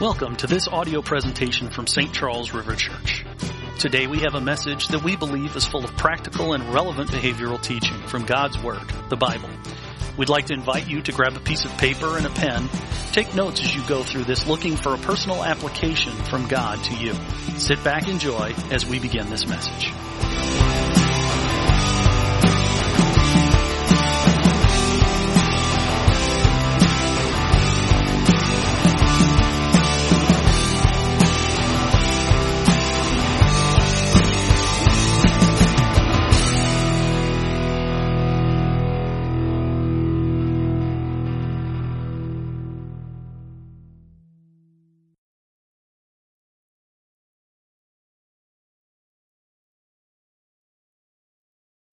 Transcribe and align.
Welcome 0.00 0.36
to 0.36 0.46
this 0.46 0.68
audio 0.68 1.00
presentation 1.00 1.70
from 1.70 1.86
St. 1.86 2.12
Charles 2.12 2.52
River 2.52 2.76
Church. 2.76 3.24
Today 3.78 4.06
we 4.06 4.18
have 4.18 4.34
a 4.34 4.42
message 4.42 4.88
that 4.88 5.02
we 5.02 5.16
believe 5.16 5.56
is 5.56 5.66
full 5.66 5.86
of 5.86 5.96
practical 5.96 6.52
and 6.52 6.62
relevant 6.74 7.10
behavioral 7.10 7.58
teaching 7.58 7.96
from 8.02 8.26
God's 8.26 8.58
Word, 8.62 8.82
the 9.08 9.16
Bible. 9.16 9.48
We'd 10.18 10.28
like 10.28 10.46
to 10.46 10.52
invite 10.52 10.86
you 10.86 11.00
to 11.00 11.12
grab 11.12 11.34
a 11.34 11.40
piece 11.40 11.64
of 11.64 11.70
paper 11.78 12.18
and 12.18 12.26
a 12.26 12.30
pen. 12.30 12.68
Take 13.12 13.34
notes 13.34 13.62
as 13.62 13.74
you 13.74 13.82
go 13.88 14.02
through 14.02 14.24
this 14.24 14.46
looking 14.46 14.76
for 14.76 14.92
a 14.92 14.98
personal 14.98 15.42
application 15.42 16.12
from 16.12 16.46
God 16.46 16.84
to 16.84 16.94
you. 16.94 17.14
Sit 17.56 17.82
back, 17.82 18.06
enjoy 18.06 18.52
as 18.70 18.84
we 18.84 18.98
begin 18.98 19.30
this 19.30 19.46
message. 19.46 19.94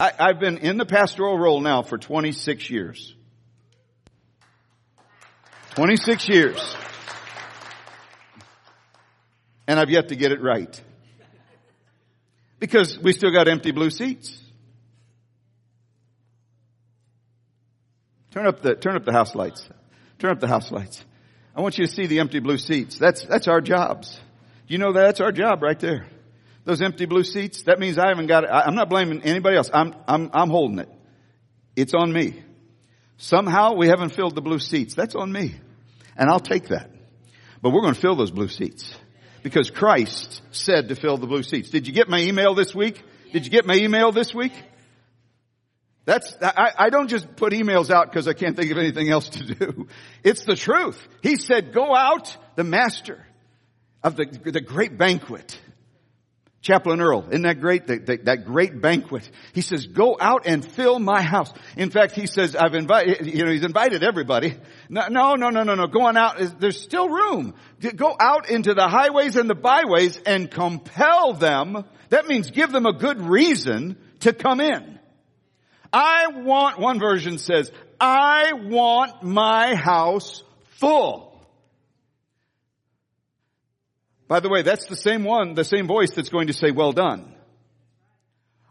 I, 0.04 0.12
I've 0.20 0.40
been 0.42 0.58
in 0.58 0.76
the 0.76 0.86
pastoral 0.86 1.40
role 1.40 1.62
now 1.62 1.82
for 1.82 1.98
26 1.98 2.70
years. 2.70 3.16
26 5.76 6.28
years. 6.28 6.76
And 9.66 9.80
I've 9.80 9.90
yet 9.90 10.10
to 10.10 10.18
get 10.18 10.34
it 10.34 10.42
right. 10.42 10.82
Because 12.60 13.00
we 13.00 13.14
still 13.14 13.32
got 13.32 13.48
empty 13.48 13.72
blue 13.72 13.90
seats. 13.90 14.38
Turn 18.32 18.46
up 18.46 18.62
the, 18.62 18.76
turn 18.76 18.98
up 18.98 19.06
the 19.06 19.14
house 19.14 19.34
lights. 19.36 19.70
Turn 20.20 20.32
up 20.32 20.42
the 20.42 20.50
house 20.50 20.70
lights. 20.70 21.02
I 21.56 21.62
want 21.62 21.78
you 21.78 21.88
to 21.88 21.94
see 21.94 22.08
the 22.08 22.20
empty 22.20 22.40
blue 22.40 22.58
seats. 22.58 22.98
That's, 22.98 23.24
that's 23.24 23.48
our 23.48 23.62
jobs. 23.62 24.20
You 24.68 24.80
know? 24.80 24.92
That's 24.92 25.22
our 25.22 25.32
job 25.32 25.64
right 25.64 25.80
there 25.80 26.08
those 26.66 26.82
empty 26.82 27.06
blue 27.06 27.24
seats, 27.24 27.64
that 27.64 27.80
means 27.80 27.98
I 27.98 28.08
haven't 28.08 28.28
got 28.28 28.46
it. 28.46 28.50
I'm 28.52 28.76
not 28.76 28.90
blaming 28.90 29.22
anybody 29.24 29.58
else. 29.58 29.70
I'm, 29.74 29.96
I'm, 30.08 30.30
I'm 30.34 30.50
holding 30.50 30.80
it. 30.80 30.90
It's 31.76 31.94
on 31.94 32.12
me. 32.14 32.42
Somehow 33.18 33.74
we 33.74 33.88
haven't 33.88 34.10
filled 34.10 34.36
the 34.36 34.42
blue 34.42 34.60
seats. 34.60 34.96
That's 34.96 35.16
on 35.16 35.32
me. 35.32 35.56
And 36.16 36.30
I'll 36.30 36.40
take 36.40 36.70
that. 36.70 36.90
But 37.62 37.72
we're 37.72 37.82
going 37.82 37.94
to 37.94 38.00
fill 38.00 38.16
those 38.16 38.32
blue 38.32 38.48
seats. 38.48 38.94
Because 39.42 39.70
Christ 39.70 40.42
said 40.52 40.90
to 40.90 40.96
fill 40.96 41.18
the 41.18 41.28
blue 41.28 41.44
seats. 41.44 41.70
Did 41.70 41.88
you 41.88 41.94
get 41.94 42.08
my 42.08 42.20
email 42.20 42.54
this 42.54 42.74
week? 42.74 43.04
Did 43.34 43.46
you 43.46 43.52
get 43.52 43.66
my 43.66 43.76
email 43.76 44.12
this 44.12 44.34
week? 44.34 44.54
That's, 46.06 46.36
I, 46.42 46.72
I 46.78 46.90
don't 46.90 47.08
just 47.08 47.36
put 47.36 47.54
emails 47.54 47.90
out 47.90 48.10
because 48.10 48.28
I 48.28 48.34
can't 48.34 48.56
think 48.56 48.72
of 48.72 48.78
anything 48.78 49.10
else 49.10 49.30
to 49.30 49.56
do. 49.56 49.88
It's 50.24 50.44
the 50.46 50.56
truth. 50.56 51.02
He 51.22 51.36
said, 51.36 51.74
go 51.74 51.96
out, 51.96 52.36
the 52.56 52.64
master 52.64 53.26
of 54.04 54.16
the, 54.16 54.26
the 54.26 54.62
great 54.62 54.98
banquet 54.98 55.58
Chaplain 56.64 57.02
Earl, 57.02 57.28
isn't 57.28 57.42
that 57.42 57.60
great? 57.60 57.88
That, 57.88 58.06
that, 58.06 58.26
that, 58.26 58.46
great 58.46 58.82
banquet. 58.82 59.30
He 59.52 59.60
says, 59.60 59.86
go 59.86 60.16
out 60.18 60.48
and 60.48 60.66
fill 60.66 60.98
my 60.98 61.22
house. 61.22 61.52
In 61.76 61.90
fact, 61.90 62.14
he 62.14 62.26
says, 62.26 62.56
I've 62.56 62.74
invited, 62.74 63.28
you 63.28 63.44
know, 63.44 63.52
he's 63.52 63.66
invited 63.66 64.02
everybody. 64.02 64.56
No, 64.88 65.10
no, 65.10 65.36
no, 65.36 65.50
no, 65.50 65.64
no, 65.64 65.76
no. 65.76 65.88
Going 65.88 66.16
out, 66.16 66.38
there's 66.62 66.82
still 66.82 67.10
room. 67.10 67.54
Go 67.98 68.16
out 68.18 68.50
into 68.50 68.74
the 68.74 68.88
highways 68.88 69.36
and 69.36 69.50
the 69.50 69.56
byways 69.56 70.18
and 70.26 70.50
compel 70.50 71.34
them. 71.34 71.84
That 72.08 72.28
means 72.28 72.50
give 72.50 72.72
them 72.72 72.86
a 72.86 72.94
good 72.94 73.20
reason 73.20 73.98
to 74.22 74.32
come 74.32 74.62
in. 74.62 75.00
I 75.92 76.28
want, 76.28 76.80
one 76.80 76.98
version 76.98 77.40
says, 77.40 77.74
I 78.00 78.54
want 78.54 79.22
my 79.22 79.76
house 79.76 80.44
full. 80.80 81.33
By 84.28 84.40
the 84.40 84.50
way, 84.50 84.62
that's 84.62 84.86
the 84.86 84.96
same 84.96 85.24
one, 85.24 85.54
the 85.54 85.66
same 85.66 85.88
voice 85.88 86.12
that's 86.12 86.30
going 86.30 86.48
to 86.48 86.54
say, 86.54 86.72
well 86.72 86.92
done. 86.92 87.36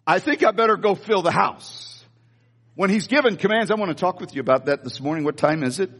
I 0.06 0.18
think 0.18 0.42
I 0.42 0.50
better 0.50 0.76
go 0.76 0.94
fill 0.94 1.22
the 1.22 1.30
house. 1.30 2.04
When 2.74 2.90
he's 2.90 3.06
given 3.06 3.36
commands, 3.36 3.70
I 3.70 3.74
want 3.74 3.90
to 3.90 3.94
talk 3.94 4.18
with 4.18 4.34
you 4.34 4.40
about 4.40 4.66
that 4.66 4.82
this 4.82 5.00
morning. 5.00 5.24
What 5.24 5.36
time 5.36 5.62
is 5.62 5.78
it? 5.78 5.90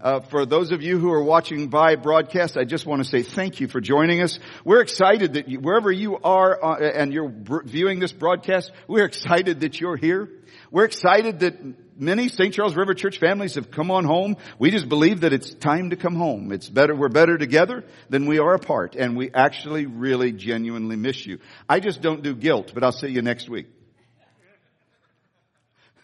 Uh, 0.00 0.20
for 0.20 0.46
those 0.46 0.72
of 0.72 0.82
you 0.82 0.98
who 0.98 1.12
are 1.12 1.22
watching 1.22 1.68
by 1.68 1.96
broadcast, 1.96 2.56
I 2.56 2.64
just 2.64 2.86
want 2.86 3.02
to 3.02 3.08
say 3.08 3.22
thank 3.22 3.60
you 3.60 3.68
for 3.68 3.80
joining 3.80 4.22
us. 4.22 4.38
We're 4.64 4.80
excited 4.80 5.34
that 5.34 5.48
you, 5.48 5.60
wherever 5.60 5.90
you 5.90 6.18
are 6.18 6.62
uh, 6.62 6.76
and 6.78 7.12
you're 7.12 7.32
viewing 7.64 8.00
this 8.00 8.12
broadcast, 8.12 8.72
we're 8.88 9.04
excited 9.04 9.60
that 9.60 9.80
you're 9.80 9.96
here. 9.96 10.30
We're 10.70 10.84
excited 10.84 11.40
that 11.40 11.54
many 11.96 12.28
St. 12.28 12.52
Charles 12.52 12.74
River 12.74 12.94
Church 12.94 13.18
families 13.18 13.54
have 13.54 13.70
come 13.70 13.90
on 13.90 14.04
home. 14.04 14.36
We 14.58 14.70
just 14.70 14.88
believe 14.88 15.20
that 15.20 15.32
it's 15.32 15.54
time 15.54 15.90
to 15.90 15.96
come 15.96 16.16
home. 16.16 16.52
It's 16.52 16.68
better, 16.68 16.94
we're 16.94 17.08
better 17.08 17.38
together 17.38 17.84
than 18.08 18.26
we 18.26 18.38
are 18.38 18.54
apart. 18.54 18.96
And 18.96 19.16
we 19.16 19.30
actually 19.32 19.86
really 19.86 20.32
genuinely 20.32 20.96
miss 20.96 21.24
you. 21.24 21.38
I 21.68 21.80
just 21.80 22.02
don't 22.02 22.22
do 22.22 22.34
guilt, 22.34 22.72
but 22.74 22.82
I'll 22.82 22.92
see 22.92 23.08
you 23.08 23.22
next 23.22 23.48
week. 23.48 23.66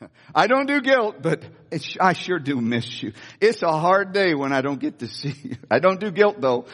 I 0.34 0.46
don't 0.46 0.66
do 0.66 0.80
guilt, 0.80 1.16
but 1.22 1.42
I 2.00 2.12
sure 2.12 2.38
do 2.38 2.60
miss 2.60 3.02
you. 3.02 3.12
It's 3.40 3.62
a 3.62 3.72
hard 3.72 4.12
day 4.12 4.34
when 4.34 4.52
I 4.52 4.60
don't 4.60 4.80
get 4.80 5.00
to 5.00 5.08
see 5.08 5.34
you. 5.42 5.56
I 5.70 5.78
don't 5.78 6.00
do 6.00 6.10
guilt 6.10 6.40
though. 6.40 6.66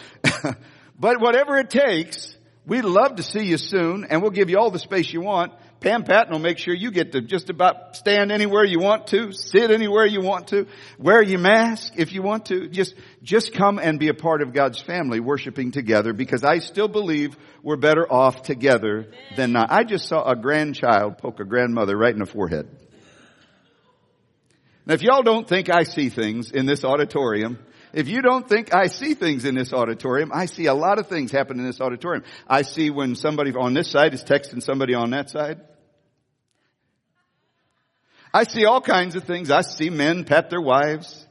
but 0.98 1.20
whatever 1.20 1.58
it 1.58 1.70
takes, 1.70 2.36
we'd 2.66 2.84
love 2.84 3.16
to 3.16 3.22
see 3.22 3.44
you 3.44 3.58
soon 3.58 4.06
and 4.08 4.22
we'll 4.22 4.30
give 4.30 4.50
you 4.50 4.58
all 4.58 4.70
the 4.70 4.78
space 4.78 5.12
you 5.12 5.20
want. 5.20 5.52
Pam 5.78 6.04
Patton 6.04 6.32
will 6.32 6.40
make 6.40 6.56
sure 6.56 6.74
you 6.74 6.90
get 6.90 7.12
to 7.12 7.20
just 7.20 7.50
about 7.50 7.96
stand 7.96 8.32
anywhere 8.32 8.64
you 8.64 8.80
want 8.80 9.08
to, 9.08 9.30
sit 9.32 9.70
anywhere 9.70 10.06
you 10.06 10.22
want 10.22 10.48
to, 10.48 10.66
wear 10.98 11.22
your 11.22 11.38
mask 11.38 11.92
if 11.96 12.12
you 12.12 12.22
want 12.22 12.46
to. 12.46 12.66
Just, 12.68 12.94
just 13.22 13.52
come 13.52 13.78
and 13.78 13.98
be 13.98 14.08
a 14.08 14.14
part 14.14 14.40
of 14.40 14.54
God's 14.54 14.80
family 14.80 15.20
worshiping 15.20 15.72
together 15.72 16.14
because 16.14 16.44
I 16.44 16.60
still 16.60 16.88
believe 16.88 17.36
we're 17.62 17.76
better 17.76 18.10
off 18.10 18.42
together 18.42 19.12
than 19.36 19.52
not. 19.52 19.70
I 19.70 19.84
just 19.84 20.08
saw 20.08 20.24
a 20.24 20.34
grandchild 20.34 21.18
poke 21.18 21.40
a 21.40 21.44
grandmother 21.44 21.94
right 21.94 22.12
in 22.12 22.20
the 22.20 22.26
forehead. 22.26 22.85
Now 24.86 24.94
if 24.94 25.02
y'all 25.02 25.22
don't 25.22 25.48
think 25.48 25.68
I 25.68 25.82
see 25.82 26.08
things 26.08 26.52
in 26.52 26.64
this 26.64 26.84
auditorium, 26.84 27.58
if 27.92 28.08
you 28.08 28.22
don't 28.22 28.48
think 28.48 28.74
I 28.74 28.86
see 28.86 29.14
things 29.14 29.44
in 29.44 29.54
this 29.54 29.72
auditorium, 29.72 30.30
I 30.32 30.46
see 30.46 30.66
a 30.66 30.74
lot 30.74 30.98
of 30.98 31.08
things 31.08 31.32
happen 31.32 31.58
in 31.58 31.66
this 31.66 31.80
auditorium. 31.80 32.24
I 32.46 32.62
see 32.62 32.90
when 32.90 33.16
somebody 33.16 33.52
on 33.52 33.74
this 33.74 33.90
side 33.90 34.14
is 34.14 34.22
texting 34.22 34.62
somebody 34.62 34.94
on 34.94 35.10
that 35.10 35.30
side. 35.30 35.60
I 38.32 38.44
see 38.44 38.66
all 38.66 38.80
kinds 38.80 39.16
of 39.16 39.24
things. 39.24 39.50
I 39.50 39.62
see 39.62 39.90
men 39.90 40.24
pet 40.24 40.50
their 40.50 40.60
wives. 40.60 41.26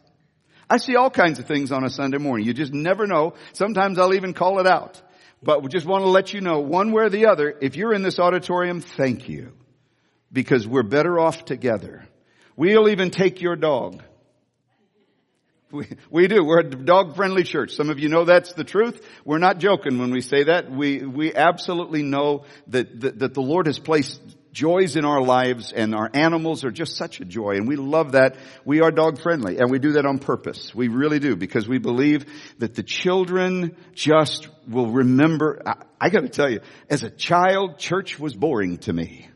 I 0.69 0.77
see 0.77 0.95
all 0.95 1.11
kinds 1.11 1.37
of 1.37 1.45
things 1.45 1.71
on 1.71 1.83
a 1.83 1.89
Sunday 1.89 2.17
morning. 2.17 2.47
You 2.47 2.53
just 2.53 2.73
never 2.73 3.05
know. 3.05 3.35
Sometimes 3.53 3.99
I'll 3.99 4.15
even 4.15 4.33
call 4.33 4.59
it 4.59 4.65
out. 4.67 4.99
But 5.43 5.61
we 5.61 5.69
just 5.69 5.85
want 5.85 6.03
to 6.03 6.09
let 6.09 6.33
you 6.33 6.41
know 6.41 6.61
one 6.61 6.91
way 6.91 7.03
or 7.03 7.09
the 7.09 7.27
other, 7.27 7.55
if 7.61 7.75
you're 7.75 7.93
in 7.93 8.01
this 8.01 8.17
auditorium, 8.17 8.81
thank 8.81 9.29
you. 9.29 9.51
Because 10.31 10.67
we're 10.67 10.81
better 10.81 11.19
off 11.19 11.45
together. 11.45 12.07
We'll 12.55 12.89
even 12.89 13.11
take 13.11 13.41
your 13.41 13.55
dog. 13.55 14.01
We, 15.71 15.87
we 16.09 16.27
do. 16.27 16.43
We're 16.43 16.59
a 16.59 16.69
dog 16.69 17.15
friendly 17.15 17.43
church. 17.43 17.75
Some 17.75 17.89
of 17.89 17.99
you 17.99 18.07
know 18.07 18.23
that's 18.23 18.53
the 18.53 18.63
truth. 18.63 19.05
We're 19.25 19.39
not 19.39 19.57
joking 19.57 19.99
when 19.99 20.11
we 20.11 20.21
say 20.21 20.43
that. 20.45 20.71
We, 20.71 21.03
we 21.03 21.33
absolutely 21.33 22.03
know 22.03 22.45
that, 22.67 23.01
that, 23.01 23.19
that 23.19 23.33
the 23.33 23.41
Lord 23.41 23.65
has 23.65 23.77
placed 23.79 24.21
joys 24.53 24.95
in 24.95 25.03
our 25.03 25.21
lives 25.21 25.73
and 25.73 25.93
our 25.93 26.09
animals 26.13 26.63
are 26.63 26.71
just 26.71 26.95
such 26.95 27.19
a 27.19 27.25
joy 27.25 27.55
and 27.55 27.67
we 27.67 27.75
love 27.75 28.13
that. 28.13 28.37
We 28.63 28.79
are 28.79 28.89
dog 28.89 29.21
friendly 29.21 29.57
and 29.57 29.69
we 29.69 29.79
do 29.79 29.93
that 29.93 30.05
on 30.05 30.17
purpose. 30.17 30.73
We 30.73 30.87
really 30.87 31.19
do 31.19 31.35
because 31.35 31.67
we 31.67 31.77
believe 31.77 32.25
that 32.59 32.73
the 32.73 32.83
children 32.83 33.75
just 33.93 34.47
will 34.65 34.89
remember. 34.91 35.61
I, 35.65 35.83
I 35.99 36.09
gotta 36.09 36.29
tell 36.29 36.49
you, 36.49 36.61
as 36.89 37.03
a 37.03 37.09
child, 37.09 37.79
church 37.79 38.17
was 38.17 38.33
boring 38.33 38.77
to 38.79 38.93
me. 38.93 39.27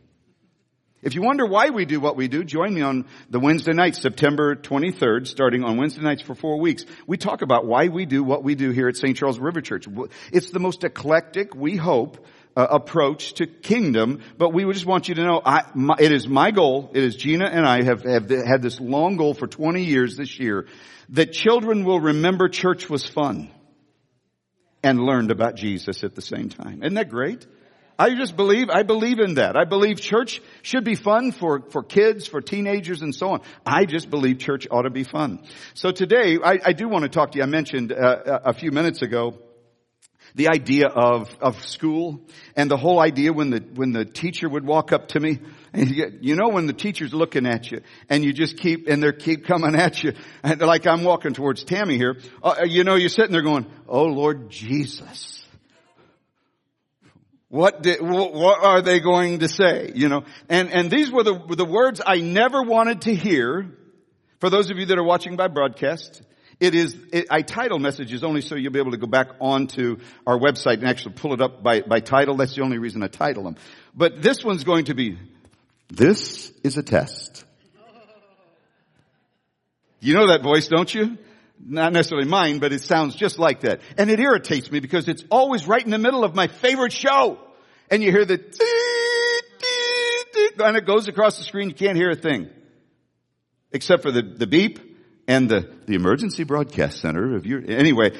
If 1.01 1.15
you 1.15 1.21
wonder 1.21 1.45
why 1.45 1.69
we 1.69 1.85
do 1.85 2.01
what 2.01 2.17
we 2.17 2.27
do, 2.27 2.43
join 2.43 2.73
me 2.73 2.81
on 2.81 3.05
the 3.29 3.39
Wednesday 3.39 3.71
nights, 3.71 4.01
September 4.01 4.55
23rd, 4.55 5.27
starting 5.27 5.63
on 5.63 5.77
Wednesday 5.77 6.01
nights 6.01 6.21
for 6.21 6.35
four 6.35 6.59
weeks. 6.59 6.83
We 7.07 7.15
talk 7.15 7.41
about 7.41 7.65
why 7.65 7.87
we 7.87 8.05
do 8.05 8.21
what 8.21 8.43
we 8.43 8.55
do 8.55 8.71
here 8.71 8.89
at 8.89 8.97
St. 8.97 9.15
Charles 9.15 9.39
River 9.39 9.61
Church. 9.61 9.85
It's 10.33 10.49
the 10.51 10.59
most 10.59 10.83
eclectic, 10.83 11.55
we 11.55 11.77
hope, 11.77 12.25
uh, 12.57 12.67
approach 12.69 13.35
to 13.35 13.47
kingdom, 13.47 14.21
but 14.37 14.49
we 14.49 14.65
just 14.73 14.85
want 14.85 15.07
you 15.07 15.15
to 15.15 15.23
know, 15.23 15.41
I, 15.45 15.63
my, 15.73 15.95
it 15.99 16.11
is 16.11 16.27
my 16.27 16.51
goal, 16.51 16.91
it 16.93 17.01
is 17.01 17.15
Gina 17.15 17.45
and 17.45 17.65
I 17.65 17.83
have, 17.83 18.03
have 18.03 18.29
had 18.29 18.61
this 18.61 18.81
long 18.81 19.15
goal 19.15 19.33
for 19.33 19.47
20 19.47 19.85
years 19.85 20.17
this 20.17 20.37
year, 20.37 20.67
that 21.09 21.31
children 21.31 21.85
will 21.85 22.01
remember 22.01 22.49
church 22.49 22.89
was 22.89 23.07
fun 23.07 23.49
and 24.83 24.99
learned 24.99 25.31
about 25.31 25.55
Jesus 25.55 26.03
at 26.03 26.15
the 26.15 26.21
same 26.21 26.49
time. 26.49 26.83
Isn't 26.83 26.95
that 26.95 27.09
great? 27.09 27.47
I 27.99 28.15
just 28.15 28.37
believe, 28.37 28.69
I 28.69 28.83
believe 28.83 29.19
in 29.19 29.33
that. 29.33 29.57
I 29.57 29.65
believe 29.65 29.99
church 29.99 30.41
should 30.61 30.85
be 30.85 30.95
fun 30.95 31.33
for, 31.33 31.63
for 31.69 31.83
kids, 31.83 32.25
for 32.27 32.39
teenagers 32.39 33.01
and 33.01 33.13
so 33.13 33.31
on. 33.31 33.41
I 33.65 33.83
just 33.83 34.09
believe 34.09 34.39
church 34.39 34.67
ought 34.71 34.83
to 34.83 34.89
be 34.89 35.03
fun. 35.03 35.43
So 35.73 35.91
today, 35.91 36.37
I, 36.41 36.59
I 36.63 36.71
do 36.71 36.87
want 36.87 37.03
to 37.03 37.09
talk 37.09 37.31
to 37.31 37.39
you. 37.39 37.43
I 37.43 37.47
mentioned 37.47 37.91
uh, 37.91 38.39
a 38.45 38.53
few 38.53 38.71
minutes 38.71 39.01
ago 39.01 39.37
the 40.33 40.47
idea 40.47 40.87
of, 40.87 41.27
of 41.41 41.65
school 41.65 42.21
and 42.55 42.71
the 42.71 42.77
whole 42.77 43.01
idea 43.01 43.33
when 43.33 43.49
the, 43.49 43.59
when 43.75 43.91
the 43.91 44.05
teacher 44.05 44.47
would 44.47 44.65
walk 44.65 44.93
up 44.93 45.09
to 45.09 45.19
me 45.19 45.39
and 45.73 45.89
you, 46.21 46.35
know 46.37 46.49
when 46.49 46.67
the 46.67 46.73
teacher's 46.73 47.13
looking 47.13 47.45
at 47.45 47.69
you 47.69 47.81
and 48.09 48.23
you 48.23 48.31
just 48.31 48.57
keep, 48.57 48.87
and 48.87 49.03
they 49.03 49.11
keep 49.11 49.45
coming 49.45 49.75
at 49.75 50.01
you 50.03 50.13
like 50.43 50.87
I'm 50.87 51.03
walking 51.03 51.33
towards 51.33 51.65
Tammy 51.65 51.97
here, 51.97 52.17
uh, 52.41 52.63
you 52.65 52.85
know, 52.85 52.95
you're 52.95 53.09
sitting 53.09 53.33
there 53.33 53.41
going, 53.41 53.65
oh 53.87 54.05
Lord 54.05 54.49
Jesus. 54.49 55.38
What, 57.49 57.81
did, 57.81 57.99
what 58.01 58.63
are 58.63 58.81
they 58.81 58.99
going 58.99 59.39
to 59.39 59.47
say? 59.47 59.91
You 59.95 60.07
know, 60.07 60.23
and, 60.49 60.71
and 60.71 60.91
these 60.91 61.11
were 61.11 61.23
the, 61.23 61.33
the 61.55 61.65
words 61.65 61.99
I 62.05 62.21
never 62.21 62.61
wanted 62.61 63.01
to 63.01 63.15
hear. 63.15 63.67
For 64.39 64.49
those 64.49 64.69
of 64.69 64.77
you 64.77 64.85
that 64.85 64.97
are 64.97 65.03
watching 65.03 65.35
by 65.35 65.47
broadcast, 65.47 66.21
it 66.59 66.75
is, 66.75 66.95
it, 67.11 67.27
I 67.31 67.41
title 67.41 67.79
messages 67.79 68.23
only 68.23 68.41
so 68.41 68.55
you'll 68.55 68.71
be 68.71 68.79
able 68.79 68.91
to 68.91 68.97
go 68.97 69.07
back 69.07 69.29
onto 69.39 69.97
our 70.27 70.37
website 70.37 70.75
and 70.75 70.87
actually 70.87 71.15
pull 71.15 71.33
it 71.33 71.41
up 71.41 71.63
by, 71.63 71.81
by 71.81 72.01
title. 72.01 72.37
That's 72.37 72.55
the 72.55 72.61
only 72.61 72.77
reason 72.77 73.01
I 73.01 73.07
title 73.07 73.43
them. 73.43 73.55
But 73.95 74.21
this 74.21 74.43
one's 74.43 74.63
going 74.63 74.85
to 74.85 74.93
be, 74.93 75.17
this 75.89 76.51
is 76.63 76.77
a 76.77 76.83
test. 76.83 77.45
You 80.01 80.13
know 80.13 80.27
that 80.27 80.43
voice, 80.43 80.67
don't 80.67 80.93
you? 80.93 81.17
Not 81.61 81.93
necessarily 81.93 82.27
mine, 82.27 82.59
but 82.59 82.71
it 82.71 82.81
sounds 82.81 83.15
just 83.15 83.37
like 83.37 83.61
that. 83.61 83.81
And 83.97 84.09
it 84.09 84.19
irritates 84.19 84.71
me 84.71 84.79
because 84.79 85.07
it's 85.07 85.23
always 85.29 85.67
right 85.67 85.83
in 85.83 85.91
the 85.91 85.97
middle 85.97 86.23
of 86.23 86.33
my 86.33 86.47
favorite 86.47 86.93
show. 86.93 87.37
And 87.91 88.03
you 88.03 88.11
hear 88.11 88.25
the 88.25 88.39
and 90.59 90.77
it 90.77 90.85
goes 90.85 91.07
across 91.07 91.37
the 91.37 91.43
screen, 91.43 91.69
you 91.69 91.75
can't 91.75 91.97
hear 91.97 92.09
a 92.09 92.15
thing. 92.15 92.49
Except 93.71 94.01
for 94.01 94.11
the, 94.11 94.21
the 94.21 94.47
beep 94.47 94.79
and 95.27 95.47
the, 95.47 95.71
the 95.85 95.93
emergency 95.93 96.43
broadcast 96.43 96.99
center 96.99 97.35
of 97.35 97.45
your, 97.45 97.61
anyway, 97.67 98.17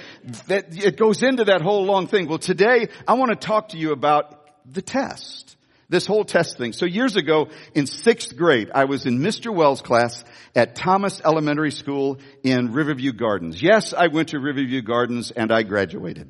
that, 0.48 0.78
it 0.78 0.98
goes 0.98 1.24
into 1.24 1.46
that 1.46 1.62
whole 1.62 1.86
long 1.86 2.08
thing. 2.08 2.28
Well 2.28 2.38
today, 2.38 2.90
I 3.08 3.14
want 3.14 3.32
to 3.32 3.36
talk 3.36 3.70
to 3.70 3.78
you 3.78 3.92
about 3.92 4.48
the 4.72 4.82
test. 4.82 5.56
This 5.90 6.06
whole 6.06 6.24
test 6.24 6.60
thing. 6.60 6.72
So 6.72 6.86
years 6.86 7.16
ago, 7.16 7.50
in 7.74 7.88
sixth 7.88 8.38
grade, 8.38 8.70
I 8.74 8.86
was 8.86 9.08
in 9.08 9.20
Mr. 9.20 9.54
Wells' 9.54 9.82
class 9.82 10.24
at 10.56 10.76
Thomas 10.76 11.20
Elementary 11.26 11.72
School 11.72 12.20
in 12.44 12.74
Riverview 12.74 13.12
Gardens. 13.12 13.60
Yes, 13.62 13.92
I 13.92 14.08
went 14.08 14.30
to 14.30 14.40
Riverview 14.40 14.84
Gardens 14.84 15.32
and 15.32 15.52
I 15.52 15.64
graduated. 15.64 16.30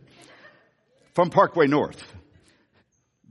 From 1.13 1.29
Parkway 1.29 1.67
North. 1.67 2.01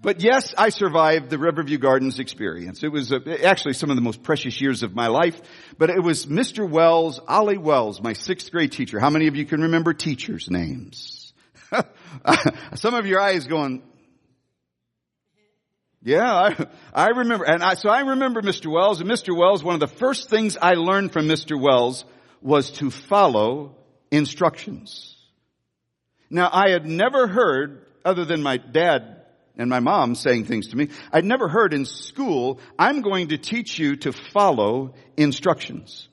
But 0.00 0.22
yes, 0.22 0.54
I 0.56 0.68
survived 0.68 1.30
the 1.30 1.38
Riverview 1.38 1.78
Gardens 1.78 2.20
experience. 2.20 2.84
It 2.84 2.92
was 2.92 3.12
actually 3.42 3.74
some 3.74 3.88
of 3.90 3.96
the 3.96 4.02
most 4.02 4.22
precious 4.22 4.60
years 4.60 4.82
of 4.82 4.94
my 4.94 5.08
life. 5.08 5.40
But 5.76 5.90
it 5.90 6.02
was 6.02 6.26
Mr. 6.26 6.68
Wells, 6.68 7.20
Ollie 7.26 7.58
Wells, 7.58 8.02
my 8.02 8.12
sixth 8.12 8.52
grade 8.52 8.70
teacher. 8.70 9.00
How 9.00 9.10
many 9.10 9.26
of 9.28 9.34
you 9.34 9.46
can 9.46 9.62
remember 9.62 9.94
teachers' 9.94 10.48
names? 10.50 11.32
some 12.74 12.94
of 12.94 13.06
your 13.06 13.20
eyes 13.20 13.46
going, 13.46 13.82
yeah, 16.02 16.32
I, 16.32 16.66
I 16.94 17.08
remember, 17.08 17.44
and 17.44 17.62
I, 17.62 17.74
so 17.74 17.88
I 17.88 18.00
remember 18.00 18.40
Mr. 18.42 18.72
Wells, 18.72 19.00
and 19.00 19.10
Mr. 19.10 19.36
Wells, 19.36 19.64
one 19.64 19.74
of 19.74 19.80
the 19.80 19.96
first 19.96 20.30
things 20.30 20.56
I 20.60 20.74
learned 20.74 21.12
from 21.12 21.26
Mr. 21.26 21.60
Wells 21.60 22.04
was 22.40 22.70
to 22.72 22.90
follow 22.90 23.76
instructions. 24.10 25.16
Now, 26.30 26.50
I 26.52 26.70
had 26.70 26.86
never 26.86 27.26
heard, 27.26 27.86
other 28.04 28.24
than 28.24 28.42
my 28.42 28.58
dad 28.58 29.22
and 29.56 29.68
my 29.68 29.80
mom 29.80 30.14
saying 30.14 30.44
things 30.44 30.68
to 30.68 30.76
me. 30.76 30.88
I'd 31.12 31.24
never 31.24 31.48
heard 31.48 31.74
in 31.74 31.84
school, 31.84 32.60
I'm 32.78 33.02
going 33.02 33.28
to 33.28 33.38
teach 33.38 33.78
you 33.78 33.96
to 33.96 34.12
follow 34.12 34.94
instructions. 35.16 36.08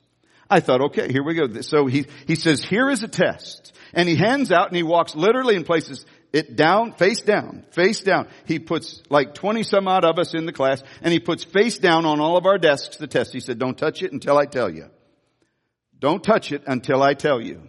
I 0.48 0.60
thought, 0.60 0.80
okay, 0.86 1.10
here 1.10 1.24
we 1.24 1.34
go. 1.34 1.60
So 1.60 1.86
he, 1.86 2.06
he 2.26 2.36
says, 2.36 2.62
here 2.62 2.88
is 2.88 3.02
a 3.02 3.08
test. 3.08 3.72
And 3.92 4.08
he 4.08 4.16
hands 4.16 4.52
out 4.52 4.68
and 4.68 4.76
he 4.76 4.82
walks 4.82 5.14
literally 5.14 5.56
in 5.56 5.64
places 5.64 6.04
it 6.32 6.54
down, 6.54 6.92
face 6.92 7.22
down, 7.22 7.64
face 7.70 8.02
down. 8.02 8.28
He 8.44 8.58
puts 8.58 9.02
like 9.08 9.34
20 9.34 9.62
some 9.62 9.88
odd 9.88 10.04
of 10.04 10.18
us 10.18 10.34
in 10.34 10.44
the 10.44 10.52
class 10.52 10.82
and 11.00 11.12
he 11.12 11.18
puts 11.18 11.44
face 11.44 11.78
down 11.78 12.04
on 12.04 12.20
all 12.20 12.36
of 12.36 12.46
our 12.46 12.58
desks 12.58 12.96
the 12.96 13.06
test. 13.06 13.32
He 13.32 13.40
said, 13.40 13.58
don't 13.58 13.78
touch 13.78 14.02
it 14.02 14.12
until 14.12 14.36
I 14.36 14.46
tell 14.46 14.70
you. 14.70 14.90
Don't 15.98 16.22
touch 16.22 16.52
it 16.52 16.64
until 16.66 17.02
I 17.02 17.14
tell 17.14 17.40
you. 17.40 17.62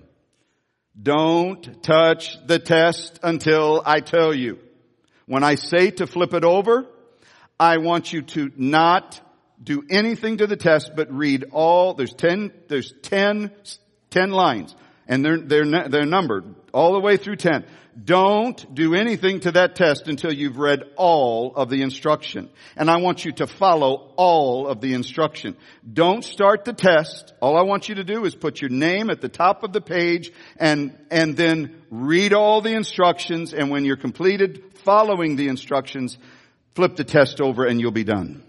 Don't 1.01 1.81
touch 1.83 2.37
the 2.45 2.59
test 2.59 3.19
until 3.23 3.81
I 3.85 4.01
tell 4.01 4.33
you. 4.33 4.59
When 5.27 5.43
I 5.43 5.55
say 5.55 5.91
to 5.91 6.07
flip 6.07 6.33
it 6.33 6.43
over, 6.43 6.87
I 7.59 7.77
want 7.77 8.11
you 8.11 8.23
to 8.23 8.51
not 8.55 9.19
do 9.61 9.83
anything 9.89 10.37
to 10.37 10.47
the 10.47 10.55
test, 10.55 10.91
but 10.95 11.11
read 11.11 11.45
all, 11.51 11.93
there's 11.93 12.13
10, 12.13 12.51
there's 12.67 12.93
10, 13.01 13.51
10 14.09 14.31
lines. 14.31 14.75
And 15.07 15.23
they're, 15.23 15.39
they're, 15.39 15.89
they're 15.89 16.05
numbered 16.05 16.43
all 16.73 16.93
the 16.93 16.99
way 16.99 17.17
through 17.17 17.37
10. 17.37 17.65
Don't 18.03 18.75
do 18.75 18.93
anything 18.93 19.39
to 19.39 19.51
that 19.53 19.75
test 19.75 20.07
until 20.07 20.31
you've 20.31 20.57
read 20.57 20.83
all 20.97 21.55
of 21.55 21.69
the 21.69 21.81
instruction. 21.81 22.49
And 22.75 22.91
I 22.91 22.97
want 22.97 23.25
you 23.25 23.31
to 23.33 23.47
follow 23.47 24.13
all 24.17 24.67
of 24.67 24.81
the 24.81 24.93
instruction. 24.93 25.55
Don't 25.91 26.23
start 26.23 26.63
the 26.63 26.73
test. 26.73 27.33
All 27.41 27.57
I 27.57 27.63
want 27.63 27.89
you 27.89 27.95
to 27.95 28.03
do 28.03 28.25
is 28.25 28.35
put 28.35 28.61
your 28.61 28.69
name 28.69 29.09
at 29.09 29.21
the 29.21 29.29
top 29.29 29.63
of 29.63 29.73
the 29.73 29.81
page 29.81 30.31
and, 30.57 30.95
and 31.09 31.35
then 31.35 31.81
read 31.89 32.33
all 32.33 32.61
the 32.61 32.73
instructions. 32.73 33.53
And 33.53 33.71
when 33.71 33.83
you're 33.83 33.97
completed 33.97 34.63
following 34.83 35.35
the 35.35 35.47
instructions, 35.47 36.17
flip 36.75 36.97
the 36.97 37.03
test 37.03 37.41
over 37.41 37.65
and 37.65 37.81
you'll 37.81 37.91
be 37.91 38.03
done. 38.03 38.43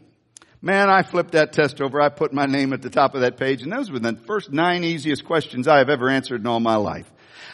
Man, 0.61 0.91
I 0.91 1.03
flipped 1.03 1.33
that 1.33 1.53
test 1.53 1.81
over. 1.81 2.01
I 2.01 2.09
put 2.09 2.33
my 2.33 2.47
name 2.47 2.73
at 2.73 2.83
the 2.83 2.91
top 2.91 3.15
of 3.15 3.21
that 3.21 3.37
page 3.37 3.63
and 3.63 3.73
those 3.73 3.91
were 3.91 4.01
the 4.01 4.15
first 4.27 4.51
nine 4.51 4.83
easiest 4.83 5.25
questions 5.25 5.69
I 5.69 5.79
have 5.79 5.89
ever 5.89 6.09
answered 6.09 6.41
in 6.41 6.47
all 6.47 6.61
my 6.61 6.77
life. 6.77 7.11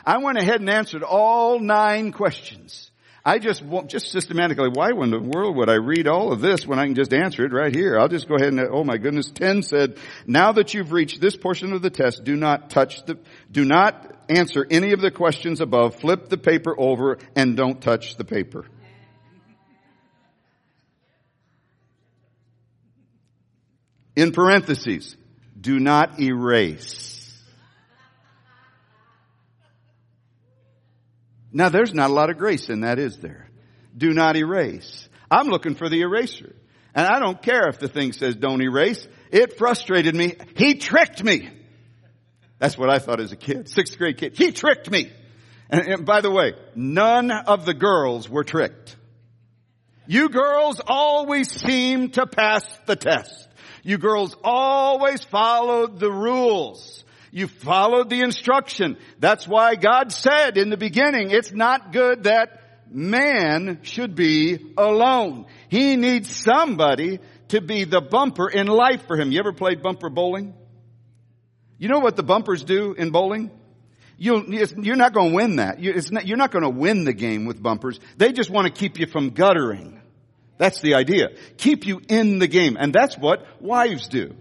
I 0.06 0.18
went 0.18 0.38
ahead 0.38 0.60
and 0.60 0.70
answered 0.70 1.02
all 1.02 1.58
nine 1.58 2.12
questions. 2.12 2.90
I 3.26 3.38
just, 3.38 3.62
just 3.86 4.10
systematically, 4.10 4.68
why 4.68 4.90
in 4.90 5.10
the 5.10 5.18
world 5.18 5.56
would 5.56 5.70
I 5.70 5.76
read 5.76 6.06
all 6.06 6.30
of 6.30 6.42
this 6.42 6.66
when 6.66 6.78
I 6.78 6.84
can 6.84 6.94
just 6.94 7.14
answer 7.14 7.44
it 7.46 7.52
right 7.52 7.74
here? 7.74 7.98
I'll 7.98 8.08
just 8.08 8.28
go 8.28 8.34
ahead 8.34 8.52
and, 8.52 8.60
oh 8.70 8.84
my 8.84 8.98
goodness, 8.98 9.30
10 9.30 9.62
said, 9.62 9.96
now 10.26 10.52
that 10.52 10.74
you've 10.74 10.92
reached 10.92 11.22
this 11.22 11.34
portion 11.34 11.72
of 11.72 11.80
the 11.80 11.88
test, 11.88 12.24
do 12.24 12.36
not 12.36 12.68
touch 12.68 13.04
the, 13.06 13.18
do 13.50 13.64
not 13.64 14.14
answer 14.28 14.66
any 14.70 14.92
of 14.92 15.00
the 15.00 15.10
questions 15.10 15.62
above, 15.62 15.96
flip 15.96 16.28
the 16.28 16.36
paper 16.36 16.78
over, 16.78 17.16
and 17.34 17.56
don't 17.56 17.80
touch 17.80 18.16
the 18.16 18.24
paper. 18.24 18.66
In 24.16 24.32
parentheses, 24.32 25.16
do 25.60 25.78
not 25.80 26.20
erase. 26.20 27.12
Now 31.52 31.68
there's 31.68 31.94
not 31.94 32.10
a 32.10 32.12
lot 32.12 32.30
of 32.30 32.38
grace 32.38 32.68
in 32.68 32.80
that, 32.80 32.98
is 32.98 33.18
there? 33.18 33.48
Do 33.96 34.12
not 34.12 34.36
erase. 34.36 35.08
I'm 35.30 35.46
looking 35.46 35.74
for 35.74 35.88
the 35.88 36.00
eraser. 36.00 36.54
And 36.94 37.06
I 37.06 37.18
don't 37.18 37.40
care 37.40 37.68
if 37.68 37.78
the 37.78 37.88
thing 37.88 38.12
says 38.12 38.36
don't 38.36 38.60
erase. 38.62 39.06
It 39.30 39.56
frustrated 39.58 40.14
me. 40.14 40.34
He 40.56 40.76
tricked 40.76 41.22
me. 41.22 41.50
That's 42.58 42.78
what 42.78 42.88
I 42.88 42.98
thought 42.98 43.20
as 43.20 43.32
a 43.32 43.36
kid, 43.36 43.68
sixth 43.68 43.98
grade 43.98 44.18
kid. 44.18 44.36
He 44.36 44.52
tricked 44.52 44.90
me. 44.90 45.12
And, 45.70 45.86
and 45.86 46.04
by 46.06 46.20
the 46.20 46.30
way, 46.30 46.54
none 46.74 47.30
of 47.30 47.66
the 47.66 47.74
girls 47.74 48.28
were 48.28 48.44
tricked. 48.44 48.96
You 50.06 50.28
girls 50.28 50.80
always 50.86 51.50
seem 51.50 52.10
to 52.10 52.26
pass 52.26 52.64
the 52.86 52.96
test. 52.96 53.48
You 53.84 53.98
girls 53.98 54.34
always 54.42 55.22
followed 55.22 56.00
the 56.00 56.10
rules. 56.10 57.04
You 57.30 57.48
followed 57.48 58.10
the 58.10 58.22
instruction. 58.22 58.96
That's 59.18 59.46
why 59.46 59.74
God 59.74 60.10
said 60.10 60.56
in 60.56 60.70
the 60.70 60.76
beginning, 60.76 61.30
it's 61.30 61.52
not 61.52 61.92
good 61.92 62.24
that 62.24 62.60
man 62.90 63.80
should 63.82 64.14
be 64.14 64.72
alone. 64.78 65.46
He 65.68 65.96
needs 65.96 66.34
somebody 66.34 67.20
to 67.48 67.60
be 67.60 67.84
the 67.84 68.00
bumper 68.00 68.48
in 68.48 68.66
life 68.66 69.06
for 69.06 69.16
him. 69.16 69.32
You 69.32 69.40
ever 69.40 69.52
played 69.52 69.82
bumper 69.82 70.08
bowling? 70.08 70.54
You 71.76 71.88
know 71.88 71.98
what 71.98 72.16
the 72.16 72.22
bumpers 72.22 72.64
do 72.64 72.94
in 72.94 73.10
bowling? 73.10 73.50
You, 74.16 74.36
are 74.36 74.96
not 74.96 75.12
going 75.12 75.30
to 75.30 75.34
win 75.34 75.56
that. 75.56 75.82
Not, 76.12 76.26
you're 76.26 76.36
not 76.36 76.52
going 76.52 76.62
to 76.62 76.70
win 76.70 77.04
the 77.04 77.12
game 77.12 77.46
with 77.46 77.62
bumpers. 77.62 77.98
They 78.16 78.32
just 78.32 78.48
want 78.48 78.66
to 78.66 78.72
keep 78.72 78.98
you 78.98 79.06
from 79.06 79.30
guttering. 79.30 80.00
That's 80.58 80.80
the 80.80 80.94
idea. 80.94 81.30
Keep 81.56 81.86
you 81.86 82.00
in 82.08 82.38
the 82.38 82.46
game. 82.46 82.76
And 82.78 82.92
that's 82.92 83.16
what 83.18 83.46
wives 83.60 84.08
do. 84.08 84.34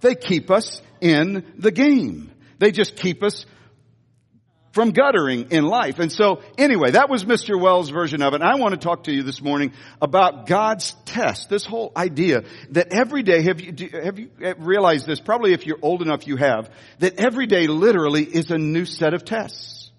They 0.00 0.14
keep 0.14 0.50
us 0.50 0.82
in 1.00 1.44
the 1.58 1.70
game. 1.70 2.32
They 2.58 2.70
just 2.70 2.96
keep 2.96 3.22
us 3.22 3.46
from 4.76 4.90
guttering 4.90 5.52
in 5.52 5.64
life. 5.64 6.00
And 6.00 6.12
so 6.12 6.42
anyway, 6.58 6.90
that 6.90 7.08
was 7.08 7.24
Mr. 7.24 7.58
Wells' 7.58 7.88
version 7.88 8.20
of 8.20 8.34
it. 8.34 8.42
And 8.42 8.44
I 8.44 8.56
want 8.56 8.72
to 8.72 8.76
talk 8.76 9.04
to 9.04 9.12
you 9.12 9.22
this 9.22 9.40
morning 9.40 9.72
about 10.02 10.46
God's 10.46 10.94
test. 11.06 11.48
This 11.48 11.64
whole 11.64 11.92
idea 11.96 12.42
that 12.72 12.92
every 12.92 13.22
day, 13.22 13.40
have 13.40 13.58
you, 13.58 13.74
have 13.90 14.18
you 14.18 14.28
realized 14.58 15.06
this? 15.06 15.18
Probably 15.18 15.54
if 15.54 15.66
you're 15.66 15.78
old 15.80 16.02
enough 16.02 16.26
you 16.26 16.36
have, 16.36 16.70
that 16.98 17.18
every 17.18 17.46
day 17.46 17.68
literally 17.68 18.24
is 18.24 18.50
a 18.50 18.58
new 18.58 18.84
set 18.84 19.14
of 19.14 19.24
tests. 19.24 19.90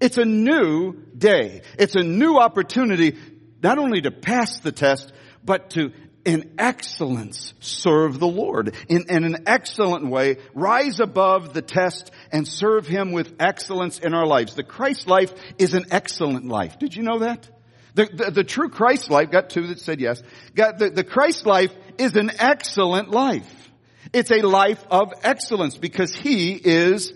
It's 0.00 0.16
a 0.16 0.24
new 0.24 0.94
day. 1.16 1.60
It's 1.78 1.94
a 1.94 2.02
new 2.02 2.38
opportunity 2.38 3.18
not 3.62 3.78
only 3.78 4.00
to 4.02 4.10
pass 4.10 4.60
the 4.60 4.72
test, 4.72 5.12
but 5.44 5.70
to 5.70 5.92
in 6.26 6.54
excellence 6.58 7.54
serve 7.60 8.18
the 8.18 8.26
Lord. 8.26 8.74
In, 8.88 9.04
in, 9.08 9.24
an 9.24 9.44
excellent 9.46 10.08
way, 10.08 10.38
rise 10.54 10.98
above 10.98 11.54
the 11.54 11.62
test 11.62 12.10
and 12.32 12.46
serve 12.46 12.86
Him 12.86 13.12
with 13.12 13.36
excellence 13.38 14.00
in 14.00 14.12
our 14.12 14.26
lives. 14.26 14.54
The 14.54 14.64
Christ 14.64 15.06
life 15.06 15.32
is 15.56 15.74
an 15.74 15.86
excellent 15.92 16.46
life. 16.46 16.80
Did 16.80 16.96
you 16.96 17.04
know 17.04 17.20
that? 17.20 17.48
The, 17.94 18.06
the, 18.06 18.30
the 18.30 18.44
true 18.44 18.68
Christ 18.68 19.08
life, 19.08 19.30
got 19.30 19.50
two 19.50 19.68
that 19.68 19.78
said 19.78 20.00
yes, 20.00 20.20
got 20.54 20.78
the, 20.78 20.90
the 20.90 21.04
Christ 21.04 21.46
life 21.46 21.72
is 21.96 22.16
an 22.16 22.32
excellent 22.38 23.10
life. 23.10 23.70
It's 24.12 24.32
a 24.32 24.42
life 24.42 24.84
of 24.90 25.12
excellence 25.22 25.76
because 25.76 26.12
He 26.12 26.54
is 26.54 27.12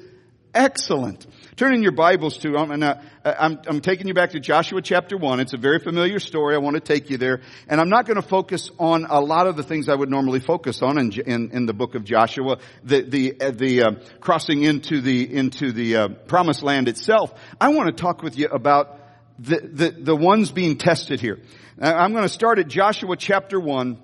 excellent. 0.54 1.26
Turn 1.60 1.74
in 1.74 1.82
your 1.82 1.92
Bibles 1.92 2.38
to, 2.38 2.56
um, 2.56 2.70
and, 2.70 2.82
uh, 2.82 2.94
I'm, 3.22 3.60
I'm 3.66 3.80
taking 3.82 4.08
you 4.08 4.14
back 4.14 4.30
to 4.30 4.40
Joshua 4.40 4.80
chapter 4.80 5.18
1. 5.18 5.40
It's 5.40 5.52
a 5.52 5.58
very 5.58 5.78
familiar 5.78 6.18
story. 6.18 6.54
I 6.54 6.58
want 6.58 6.76
to 6.76 6.80
take 6.80 7.10
you 7.10 7.18
there. 7.18 7.42
And 7.68 7.82
I'm 7.82 7.90
not 7.90 8.06
going 8.06 8.16
to 8.16 8.26
focus 8.26 8.70
on 8.78 9.04
a 9.04 9.20
lot 9.20 9.46
of 9.46 9.56
the 9.58 9.62
things 9.62 9.90
I 9.90 9.94
would 9.94 10.08
normally 10.08 10.40
focus 10.40 10.80
on 10.80 10.96
in, 10.96 11.12
in, 11.12 11.50
in 11.50 11.66
the 11.66 11.74
book 11.74 11.94
of 11.94 12.04
Joshua, 12.04 12.60
the, 12.82 13.02
the, 13.02 13.38
uh, 13.38 13.50
the 13.50 13.82
uh, 13.82 13.90
crossing 14.20 14.62
into 14.62 15.02
the, 15.02 15.36
into 15.36 15.70
the 15.70 15.96
uh, 15.96 16.08
promised 16.08 16.62
land 16.62 16.88
itself. 16.88 17.30
I 17.60 17.68
want 17.74 17.94
to 17.94 18.02
talk 18.02 18.22
with 18.22 18.38
you 18.38 18.46
about 18.46 18.98
the, 19.38 19.60
the, 19.60 19.90
the 19.90 20.16
ones 20.16 20.50
being 20.50 20.78
tested 20.78 21.20
here. 21.20 21.40
I'm 21.78 22.12
going 22.12 22.24
to 22.24 22.30
start 22.30 22.58
at 22.58 22.68
Joshua 22.68 23.18
chapter 23.18 23.60
1 23.60 23.98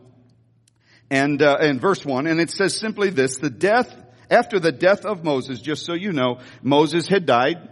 and, 1.08 1.40
uh, 1.40 1.56
and 1.58 1.80
verse 1.80 2.04
1, 2.04 2.26
and 2.26 2.38
it 2.38 2.50
says 2.50 2.76
simply 2.76 3.08
this, 3.08 3.38
the 3.38 3.48
death 3.48 3.90
after 4.30 4.58
the 4.58 4.72
death 4.72 5.04
of 5.04 5.24
Moses, 5.24 5.60
just 5.60 5.84
so 5.84 5.94
you 5.94 6.12
know, 6.12 6.40
Moses 6.62 7.08
had 7.08 7.26
died. 7.26 7.70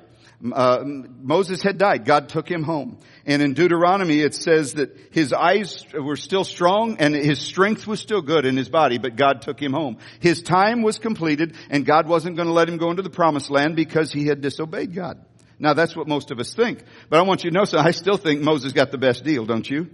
Uh, 0.53 0.83
Moses 0.85 1.63
had 1.63 1.79
died. 1.79 2.05
God 2.05 2.29
took 2.29 2.51
him 2.51 2.63
home. 2.63 2.99
And 3.25 3.41
in 3.41 3.55
Deuteronomy 3.55 4.21
it 4.21 4.35
says 4.35 4.75
that 4.75 4.95
his 5.11 5.33
eyes 5.33 5.87
were 5.95 6.17
still 6.17 6.45
strong 6.45 6.97
and 6.99 7.15
his 7.15 7.39
strength 7.39 7.87
was 7.87 8.01
still 8.01 8.21
good 8.21 8.45
in 8.45 8.57
his 8.57 8.69
body, 8.69 8.99
but 8.99 9.17
God 9.17 9.41
took 9.43 9.61
him 9.61 9.73
home. 9.73 9.99
His 10.21 10.43
time 10.43 10.83
was 10.83 10.99
completed 10.99 11.57
and 11.71 11.87
God 11.87 12.07
wasn't 12.07 12.37
going 12.37 12.49
to 12.49 12.53
let 12.53 12.69
him 12.69 12.77
go 12.77 12.91
into 12.91 13.03
the 13.03 13.11
promised 13.11 13.51
land 13.51 13.77
because 13.77 14.13
he 14.13 14.27
had 14.27 14.43
disobeyed 14.43 14.95
God. 14.95 15.25
Now 15.59 15.73
that's 15.73 15.97
what 15.97 16.09
most 16.09 16.31
of 16.31 16.39
us 16.39 16.53
think. 16.53 16.83
But 17.09 17.21
I 17.21 17.23
want 17.23 17.45
you 17.45 17.51
to 17.51 17.55
know 17.55 17.65
so 17.65 17.79
I 17.79 17.93
still 17.93 18.19
think 18.19 18.43
Moses 18.43 18.73
got 18.73 18.91
the 18.91 18.99
best 18.99 19.25
deal, 19.25 19.47
don't 19.47 19.69
you? 19.69 19.89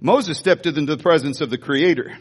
Moses 0.00 0.38
stepped 0.38 0.66
into 0.66 0.96
the 0.96 1.02
presence 1.02 1.40
of 1.42 1.50
the 1.50 1.58
Creator 1.58 2.16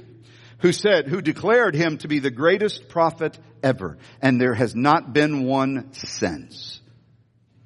who 0.63 0.71
said, 0.71 1.07
who 1.09 1.21
declared 1.21 1.75
him 1.75 1.97
to 1.97 2.07
be 2.07 2.19
the 2.19 2.31
greatest 2.31 2.87
prophet 2.87 3.37
ever. 3.61 3.97
And 4.21 4.39
there 4.39 4.53
has 4.53 4.73
not 4.73 5.11
been 5.11 5.43
one 5.43 5.91
since 5.91 6.79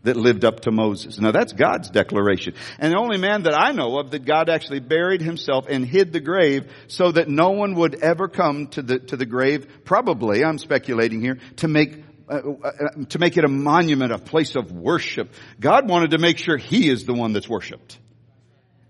that 0.02 0.16
lived 0.16 0.44
up 0.44 0.62
to 0.62 0.72
Moses. 0.72 1.20
Now 1.20 1.32
that's 1.32 1.54
God's 1.54 1.92
declaration. 1.92 2.56
And 2.80 2.92
the 2.92 2.98
only 2.98 3.20
man 3.20 3.44
that 3.44 3.54
I 3.54 3.72
know 3.72 4.00
of 4.00 4.10
that 4.12 4.26
God 4.26 4.50
actually 4.50 4.80
buried 4.80 5.22
himself 5.22 5.68
and 5.70 5.86
hid 5.86 6.12
the 6.12 6.20
grave 6.20 6.72
so 6.88 7.12
that 7.12 7.30
no 7.30 7.52
one 7.52 7.76
would 7.76 8.02
ever 8.02 8.28
come 8.28 8.66
to 8.70 8.82
the, 8.82 8.98
to 8.98 9.16
the 9.16 9.28
grave, 9.28 9.68
probably, 9.86 10.44
I'm 10.44 10.58
speculating 10.58 11.22
here, 11.22 11.38
to 11.58 11.68
make 11.68 12.04
uh, 12.30 12.42
uh, 12.62 12.72
to 13.08 13.20
make 13.20 13.38
it 13.38 13.46
a 13.46 13.48
monument, 13.48 14.12
a 14.12 14.18
place 14.18 14.58
of 14.58 14.72
worship. 14.72 15.34
God 15.62 15.88
wanted 15.88 16.12
to 16.12 16.18
make 16.18 16.40
sure 16.40 16.58
He 16.58 16.90
is 16.90 17.06
the 17.06 17.14
one 17.14 17.32
that's 17.32 17.48
worshiped. 17.48 18.00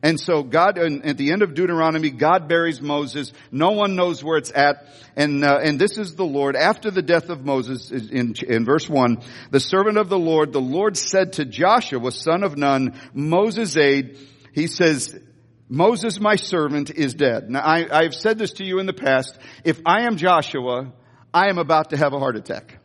And 0.04 0.20
so 0.20 0.44
God, 0.44 0.78
at 0.78 1.18
the 1.18 1.32
end 1.32 1.42
of 1.42 1.56
Deuteronomy, 1.56 2.12
God 2.12 2.48
buries 2.48 2.82
Moses. 2.82 3.34
No 3.52 3.72
one 3.72 3.96
knows 3.96 4.24
where 4.24 4.38
it's 4.38 4.52
at. 4.54 4.86
And, 5.16 5.44
uh, 5.44 5.60
and 5.62 5.80
this 5.80 5.98
is 5.98 6.14
the 6.14 6.26
Lord. 6.26 6.56
After 6.56 6.92
the 6.92 7.02
death 7.02 7.30
of 7.30 7.44
Moses, 7.44 7.90
in, 7.90 8.36
in 8.48 8.64
verse 8.64 8.88
1, 8.88 9.24
the 9.50 9.60
servant 9.60 9.98
of 9.98 10.10
the 10.10 10.20
Lord, 10.20 10.54
the 10.54 10.62
Lord 10.62 10.98
said 10.98 11.34
to 11.34 11.46
Joshua, 11.46 12.12
son 12.12 12.44
of 12.44 12.58
Nun, 12.58 13.00
Moses' 13.14 13.76
aide, 13.76 14.18
he 14.54 14.68
says, 14.68 15.20
Moses, 15.68 16.20
my 16.20 16.36
servant, 16.36 16.92
is 16.92 17.16
dead. 17.16 17.50
Now, 17.50 17.62
I, 17.62 17.88
I've 17.92 18.16
said 18.16 18.38
this 18.38 18.54
to 18.54 18.64
you 18.64 18.80
in 18.80 18.86
the 18.86 18.94
past. 18.94 19.38
If 19.64 19.82
I 19.86 20.04
am 20.04 20.18
Joshua, 20.18 20.94
I 21.34 21.50
am 21.50 21.58
about 21.58 21.90
to 21.90 21.98
have 21.98 22.14
a 22.14 22.20
heart 22.20 22.38
attack. 22.38 22.80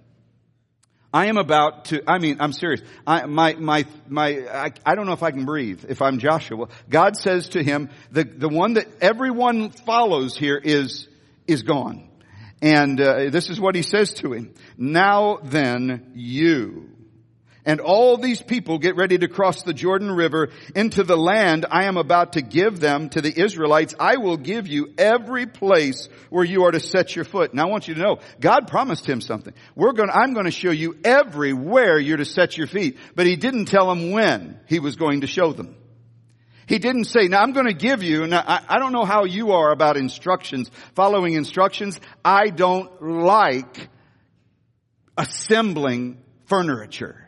I 1.12 1.26
am 1.26 1.36
about 1.36 1.86
to, 1.86 2.02
I 2.08 2.18
mean, 2.18 2.38
I'm 2.40 2.52
serious. 2.52 2.80
I, 3.06 3.26
my, 3.26 3.54
my, 3.54 3.84
my, 4.08 4.28
I, 4.50 4.72
I 4.86 4.94
don't 4.94 5.06
know 5.06 5.12
if 5.12 5.22
I 5.22 5.30
can 5.30 5.44
breathe 5.44 5.84
if 5.88 6.00
I'm 6.00 6.18
Joshua. 6.18 6.68
God 6.88 7.16
says 7.16 7.50
to 7.50 7.62
him, 7.62 7.90
the, 8.10 8.24
the 8.24 8.48
one 8.48 8.74
that 8.74 8.86
everyone 9.02 9.70
follows 9.70 10.36
here 10.36 10.56
is, 10.56 11.08
is 11.46 11.62
gone. 11.64 12.08
And 12.62 13.00
uh, 13.00 13.30
this 13.30 13.50
is 13.50 13.60
what 13.60 13.74
he 13.74 13.82
says 13.82 14.14
to 14.14 14.32
him. 14.32 14.54
Now 14.78 15.38
then, 15.42 16.12
you 16.14 16.88
and 17.64 17.80
all 17.80 18.16
these 18.16 18.42
people 18.42 18.78
get 18.78 18.96
ready 18.96 19.18
to 19.18 19.28
cross 19.28 19.62
the 19.62 19.72
Jordan 19.72 20.10
River 20.10 20.50
into 20.74 21.04
the 21.04 21.16
land 21.16 21.64
I 21.70 21.84
am 21.84 21.96
about 21.96 22.32
to 22.32 22.42
give 22.42 22.80
them 22.80 23.08
to 23.10 23.20
the 23.20 23.32
Israelites. 23.40 23.94
I 24.00 24.16
will 24.16 24.36
give 24.36 24.66
you 24.66 24.92
every 24.98 25.46
place 25.46 26.08
where 26.28 26.44
you 26.44 26.64
are 26.64 26.72
to 26.72 26.80
set 26.80 27.14
your 27.14 27.24
foot. 27.24 27.54
Now 27.54 27.68
I 27.68 27.70
want 27.70 27.86
you 27.86 27.94
to 27.94 28.00
know, 28.00 28.18
God 28.40 28.66
promised 28.66 29.06
him 29.06 29.20
something. 29.20 29.54
We're 29.76 29.92
going, 29.92 30.10
I'm 30.10 30.34
going 30.34 30.46
to 30.46 30.50
show 30.50 30.72
you 30.72 30.96
everywhere 31.04 31.98
you're 31.98 32.16
to 32.16 32.24
set 32.24 32.56
your 32.56 32.66
feet. 32.66 32.98
But 33.14 33.26
he 33.26 33.36
didn't 33.36 33.66
tell 33.66 33.88
them 33.88 34.10
when 34.10 34.58
he 34.66 34.80
was 34.80 34.96
going 34.96 35.20
to 35.20 35.28
show 35.28 35.52
them. 35.52 35.76
He 36.66 36.78
didn't 36.78 37.04
say, 37.04 37.28
now 37.28 37.42
I'm 37.42 37.52
going 37.52 37.66
to 37.66 37.74
give 37.74 38.02
you, 38.02 38.26
now 38.26 38.42
I, 38.44 38.62
I 38.68 38.78
don't 38.78 38.92
know 38.92 39.04
how 39.04 39.24
you 39.24 39.52
are 39.52 39.70
about 39.70 39.96
instructions, 39.96 40.70
following 40.94 41.34
instructions. 41.34 42.00
I 42.24 42.48
don't 42.48 43.02
like 43.02 43.88
assembling 45.16 46.22
furniture. 46.46 47.21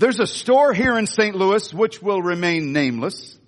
There's 0.00 0.18
a 0.18 0.26
store 0.26 0.72
here 0.72 0.96
in 0.96 1.06
St. 1.06 1.36
Louis 1.36 1.74
which 1.74 2.00
will 2.00 2.22
remain 2.22 2.72
nameless. 2.72 3.38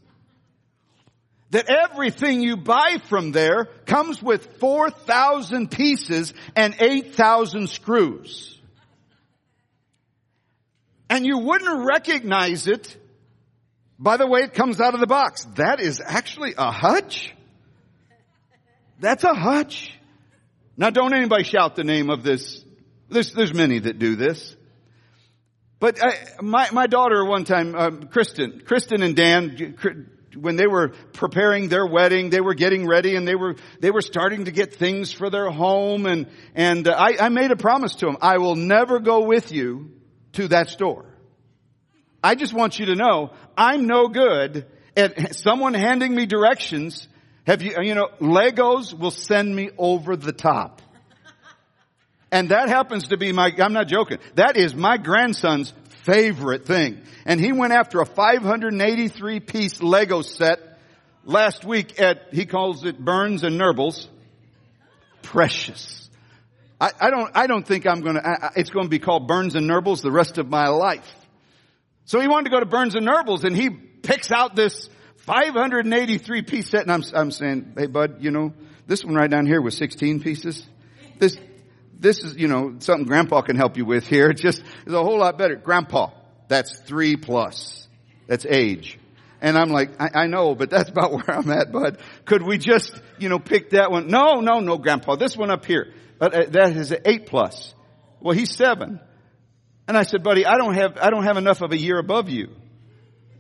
That 1.49 1.71
everything 1.71 2.43
you 2.43 2.59
buy 2.59 2.99
from 3.09 3.33
there 3.33 3.71
comes 3.87 4.23
with 4.23 4.59
4,000 4.59 5.71
pieces 5.71 6.35
and 6.55 6.75
8,000 6.79 7.71
screws. 7.71 8.61
And 11.09 11.25
you 11.25 11.39
wouldn't 11.39 11.87
recognize 11.87 12.67
it 12.67 12.99
by 13.99 14.19
the 14.19 14.27
way 14.27 14.41
it 14.41 14.53
comes 14.53 14.79
out 14.79 14.93
of 14.93 15.01
the 15.01 15.07
box. 15.07 15.47
That 15.55 15.81
is 15.81 16.03
actually 16.05 16.53
a 16.59 16.71
hutch. 16.71 17.33
That's 19.01 19.25
a 19.25 19.33
hutch. 19.33 19.91
Now 20.77 20.91
don't 20.91 21.15
anybody 21.15 21.45
shout 21.45 21.77
the 21.77 21.85
name 21.85 22.11
of 22.11 22.23
this. 22.23 22.63
There's, 23.09 23.33
there's 23.33 23.55
many 23.55 23.79
that 23.79 23.99
do 23.99 24.17
this. 24.17 24.55
But 25.83 25.99
I, 26.01 26.15
my 26.41 26.71
my 26.71 26.87
daughter 26.87 27.25
one 27.25 27.43
time, 27.43 27.75
um, 27.75 28.03
Kristen, 28.05 28.63
Kristen 28.65 29.03
and 29.03 29.17
Dan, 29.17 29.75
when 30.37 30.55
they 30.55 30.69
were 30.69 30.91
preparing 31.13 31.71
their 31.71 31.85
wedding, 31.85 32.31
they 32.31 32.41
were 32.41 32.55
getting 32.55 32.87
ready 32.87 33.17
and 33.17 33.27
they 33.27 33.35
were 33.35 33.57
they 33.81 33.91
were 33.91 34.01
starting 34.01 34.45
to 34.45 34.53
get 34.53 34.77
things 34.77 35.13
for 35.13 35.29
their 35.29 35.51
home 35.51 36.07
and 36.07 36.29
and 36.55 36.87
uh, 36.87 36.93
I, 36.93 37.27
I 37.27 37.29
made 37.31 37.51
a 37.51 37.57
promise 37.57 37.97
to 37.97 38.07
them: 38.07 38.17
I 38.23 38.39
will 38.39 38.55
never 38.55 39.01
go 39.01 39.25
with 39.25 39.51
you 39.51 39.91
to 40.35 40.47
that 40.49 40.71
store. 40.71 41.05
I 42.23 42.37
just 42.37 42.55
want 42.55 42.79
you 42.79 42.87
to 42.87 42.95
know 42.95 43.33
I'm 43.59 43.89
no 43.89 44.07
good 44.07 44.67
at 44.97 45.35
someone 45.35 45.75
handing 45.75 46.15
me 46.15 46.27
directions. 46.27 47.09
Have 47.45 47.61
you 47.61 47.75
you 47.83 47.97
know 47.97 48.07
Legos 48.21 48.97
will 48.97 49.11
send 49.11 49.53
me 49.53 49.71
over 49.77 50.15
the 50.15 50.33
top. 50.33 50.81
And 52.33 52.49
that 52.49 52.71
happens 52.71 53.09
to 53.09 53.19
be 53.19 53.31
my, 53.31 53.53
I'm 53.59 53.75
not 53.75 53.89
joking, 53.89 54.19
that 54.37 54.57
is 54.57 54.75
my 54.75 54.97
grandson's 54.97 55.73
favorite 56.05 56.65
thing. 56.65 57.03
And 57.27 57.39
he 57.39 57.53
went 57.53 57.75
after 57.75 58.01
a 58.01 58.07
583 58.07 59.41
piece 59.41 59.83
Lego 59.83 60.23
set 60.23 60.79
last 61.25 61.65
week 61.65 62.01
at, 62.01 62.29
he 62.33 62.47
calls 62.47 62.87
it 62.87 62.99
Burns 62.99 63.45
and 63.45 63.61
Nurbles. 63.61 64.09
Precious. 65.21 66.09
I, 66.81 67.11
don't, 67.11 67.31
I 67.37 67.47
don't 67.47 67.65
think 67.65 67.87
I'm 67.87 68.01
gonna, 68.01 68.51
it's 68.57 68.71
gonna 68.71 68.89
be 68.89 68.99
called 68.99 69.29
Burns 69.29 69.55
and 69.55 69.71
Nurbles 69.71 70.03
the 70.03 70.11
rest 70.11 70.39
of 70.39 70.49
my 70.49 70.67
life. 70.67 71.09
So 72.07 72.19
he 72.19 72.27
wanted 72.27 72.47
to 72.47 72.51
go 72.51 72.59
to 72.59 72.67
Burns 72.67 72.97
and 72.97 73.07
Nurbles 73.07 73.45
and 73.45 73.55
he 73.55 73.71
picks 73.71 74.33
out 74.33 74.57
this 74.57 74.89
583 75.19 76.43
piece 76.43 76.71
set 76.71 76.83
and 76.83 76.91
I'm, 76.91 77.05
I'm 77.15 77.31
saying, 77.31 77.75
hey 77.77 77.87
bud, 77.87 78.17
you 78.21 78.33
know, 78.33 78.53
this 78.89 79.05
one 79.05 79.15
right 79.15 79.31
down 79.31 79.47
here 79.47 79.63
was 79.63 79.77
16 79.77 80.21
pieces. 80.21 80.67
This, 81.21 81.39
this 82.03 82.25
is, 82.25 82.37
you 82.37 82.49
know, 82.49 82.77
something 82.81 83.07
grandpa 83.07 83.43
can 83.43 83.57
help 83.57 83.77
you 83.77 83.85
with 83.85 84.07
here. 84.07 84.29
It's 84.31 84.43
just, 84.49 84.61
it's 84.61 84.95
a 84.95 85.03
whole 85.03 85.19
lot 85.19 85.39
better. 85.39 85.57
Grandpa, 85.57 86.11
that's 86.49 86.79
three 86.81 87.17
plus. 87.17 87.87
That's 88.27 88.45
age. 88.45 88.99
And 89.41 89.57
I'm 89.57 89.71
like, 89.71 90.01
I, 90.01 90.23
I, 90.23 90.27
know, 90.27 90.55
but 90.55 90.71
that's 90.71 90.91
about 90.91 91.13
where 91.13 91.31
I'm 91.31 91.51
at, 91.51 91.73
bud. 91.73 91.99
Could 92.25 92.43
we 92.43 92.59
just, 92.59 92.93
you 93.19 93.29
know, 93.29 93.39
pick 93.39 93.71
that 93.71 93.91
one? 93.91 94.09
No, 94.09 94.41
no, 94.41 94.61
no, 94.61 94.79
grandpa. 94.79 95.17
This 95.17 95.37
one 95.37 95.51
up 95.51 95.65
here. 95.65 95.93
But 96.19 96.35
uh, 96.35 96.51
that 96.51 96.77
is 96.77 96.93
an 96.93 97.01
eight 97.05 97.27
plus. 97.27 97.75
Well, 98.21 98.37
he's 98.37 98.55
seven. 98.55 99.01
And 99.89 99.97
I 99.97 100.05
said, 100.05 100.23
buddy, 100.23 100.47
I 100.47 100.57
don't 100.59 100.75
have, 100.75 100.97
I 100.97 101.11
don't 101.11 101.25
have 101.25 101.37
enough 101.37 101.61
of 101.61 101.73
a 101.73 101.77
year 101.77 101.99
above 101.99 102.29
you 102.29 102.51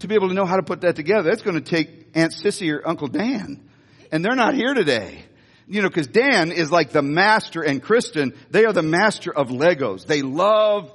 to 0.00 0.08
be 0.08 0.16
able 0.16 0.28
to 0.28 0.34
know 0.34 0.44
how 0.44 0.56
to 0.56 0.64
put 0.64 0.80
that 0.80 0.96
together. 0.96 1.30
That's 1.30 1.42
going 1.42 1.54
to 1.54 1.60
take 1.62 2.10
Aunt 2.14 2.32
Sissy 2.32 2.72
or 2.72 2.86
Uncle 2.86 3.06
Dan. 3.06 3.68
And 4.10 4.24
they're 4.24 4.34
not 4.34 4.54
here 4.54 4.74
today 4.74 5.24
you 5.66 5.82
know, 5.82 5.90
cause 5.90 6.06
Dan 6.06 6.52
is 6.52 6.70
like 6.70 6.90
the 6.90 7.02
master 7.02 7.62
and 7.62 7.82
Kristen, 7.82 8.34
they 8.50 8.64
are 8.64 8.72
the 8.72 8.82
master 8.82 9.32
of 9.32 9.48
Legos. 9.48 10.06
They 10.06 10.22
love 10.22 10.92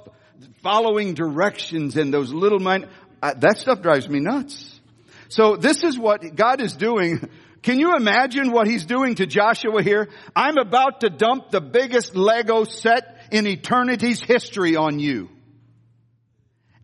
following 0.62 1.14
directions 1.14 1.96
and 1.96 2.12
those 2.12 2.32
little 2.32 2.58
mind. 2.58 2.88
I, 3.22 3.34
that 3.34 3.58
stuff 3.58 3.82
drives 3.82 4.08
me 4.08 4.20
nuts. 4.20 4.80
So 5.28 5.56
this 5.56 5.82
is 5.82 5.98
what 5.98 6.34
God 6.34 6.60
is 6.60 6.74
doing. 6.74 7.28
Can 7.62 7.78
you 7.80 7.96
imagine 7.96 8.52
what 8.52 8.68
he's 8.68 8.86
doing 8.86 9.16
to 9.16 9.26
Joshua 9.26 9.82
here? 9.82 10.08
I'm 10.34 10.58
about 10.58 11.00
to 11.00 11.10
dump 11.10 11.50
the 11.50 11.60
biggest 11.60 12.14
Lego 12.14 12.64
set 12.64 13.20
in 13.32 13.46
eternity's 13.46 14.20
history 14.20 14.76
on 14.76 15.00
you. 15.00 15.28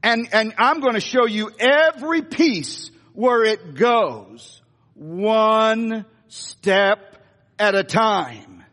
And, 0.02 0.28
and 0.32 0.52
I'm 0.58 0.80
going 0.80 0.94
to 0.94 1.00
show 1.00 1.26
you 1.26 1.50
every 1.58 2.22
piece 2.22 2.90
where 3.14 3.44
it 3.44 3.74
goes 3.74 4.60
one 4.94 6.04
step 6.28 7.13
at 7.58 7.74
a 7.74 7.84
time. 7.84 8.64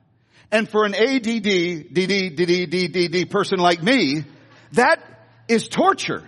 And 0.51 0.67
for 0.67 0.85
an 0.85 0.93
ADD, 0.93 1.33
DD, 1.33 2.37
DD, 2.37 2.67
DD, 2.67 3.29
person 3.29 3.59
like 3.59 3.81
me, 3.81 4.25
that 4.73 5.01
is 5.47 5.67
torture. 5.67 6.27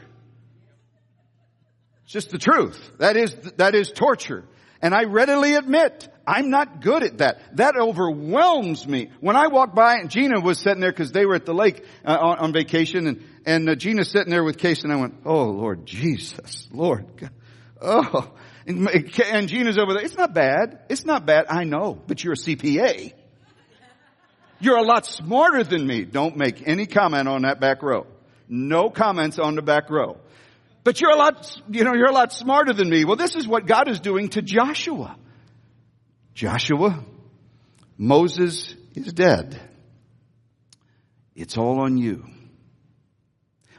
It's 2.04 2.14
just 2.14 2.30
the 2.30 2.38
truth. 2.38 2.80
That 3.00 3.18
is, 3.18 3.36
that 3.58 3.76
is 3.76 3.92
torture. 3.92 4.46
And 4.82 4.94
I 4.94 5.06
readily 5.06 5.56
admit, 5.56 6.08
I'm 6.26 6.50
not 6.50 6.82
good 6.82 7.04
at 7.04 7.18
that. 7.20 7.58
That 7.58 7.76
overwhelms 7.76 8.88
me. 8.88 9.10
When 9.20 9.36
I 9.36 9.48
walked 9.48 9.76
by 9.76 9.96
and 9.96 10.10
Gina 10.10 10.40
was 10.40 10.60
sitting 10.60 10.82
there 10.82 10.92
because 10.92 11.12
they 11.12 11.26
were 11.26 11.36
at 11.36 11.46
the 11.46 11.54
lake 11.54 11.84
uh, 12.06 12.18
on, 12.20 12.38
on, 12.40 12.54
vacation 12.54 13.08
and, 13.08 13.24
and 13.46 13.70
uh, 13.70 13.76
Gina's 13.76 14.10
sitting 14.10 14.30
there 14.30 14.44
with 14.44 14.58
Case 14.58 14.84
and 14.84 14.92
I 14.92 14.98
went, 14.98 15.16
oh 15.26 15.46
Lord 15.46 15.86
Jesus, 15.86 16.68
Lord. 16.72 17.06
God. 17.18 17.32
Oh. 17.82 18.34
And, 18.66 19.50
Gina's 19.50 19.78
over 19.78 19.94
there. 19.94 20.04
It's 20.04 20.18
not 20.18 20.34
bad. 20.34 20.80
It's 20.90 21.06
not 21.06 21.26
bad. 21.26 21.46
I 21.50 21.64
know, 21.66 22.02
but 22.08 22.24
you're 22.24 22.34
a 22.34 22.38
CPA. 22.38 23.14
You're 24.60 24.78
a 24.78 24.84
lot 24.84 25.06
smarter 25.06 25.64
than 25.64 25.86
me. 25.86 26.06
Don't 26.06 26.38
make 26.38 26.66
any 26.66 26.86
comment 26.86 27.28
on 27.28 27.42
that 27.42 27.60
back 27.60 27.84
row. 27.84 28.08
No 28.48 28.90
comments 28.90 29.38
on 29.38 29.56
the 29.56 29.62
back 29.62 29.90
row. 29.90 30.18
But 30.84 31.02
you're 31.02 31.12
a 31.12 31.18
lot, 31.18 31.62
you 31.70 31.84
know, 31.84 31.94
you're 31.94 32.10
a 32.10 32.14
lot 32.14 32.32
smarter 32.32 32.74
than 32.74 32.90
me. 32.90 33.06
Well, 33.06 33.16
this 33.16 33.36
is 33.36 33.48
what 33.48 33.66
God 33.66 33.90
is 33.90 34.00
doing 34.00 34.30
to 34.30 34.42
Joshua. 34.42 35.18
Joshua, 36.34 37.04
Moses 37.98 38.74
is 38.96 39.12
dead. 39.14 39.60
It's 41.36 41.58
all 41.58 41.82
on 41.82 41.98
you. 41.98 42.26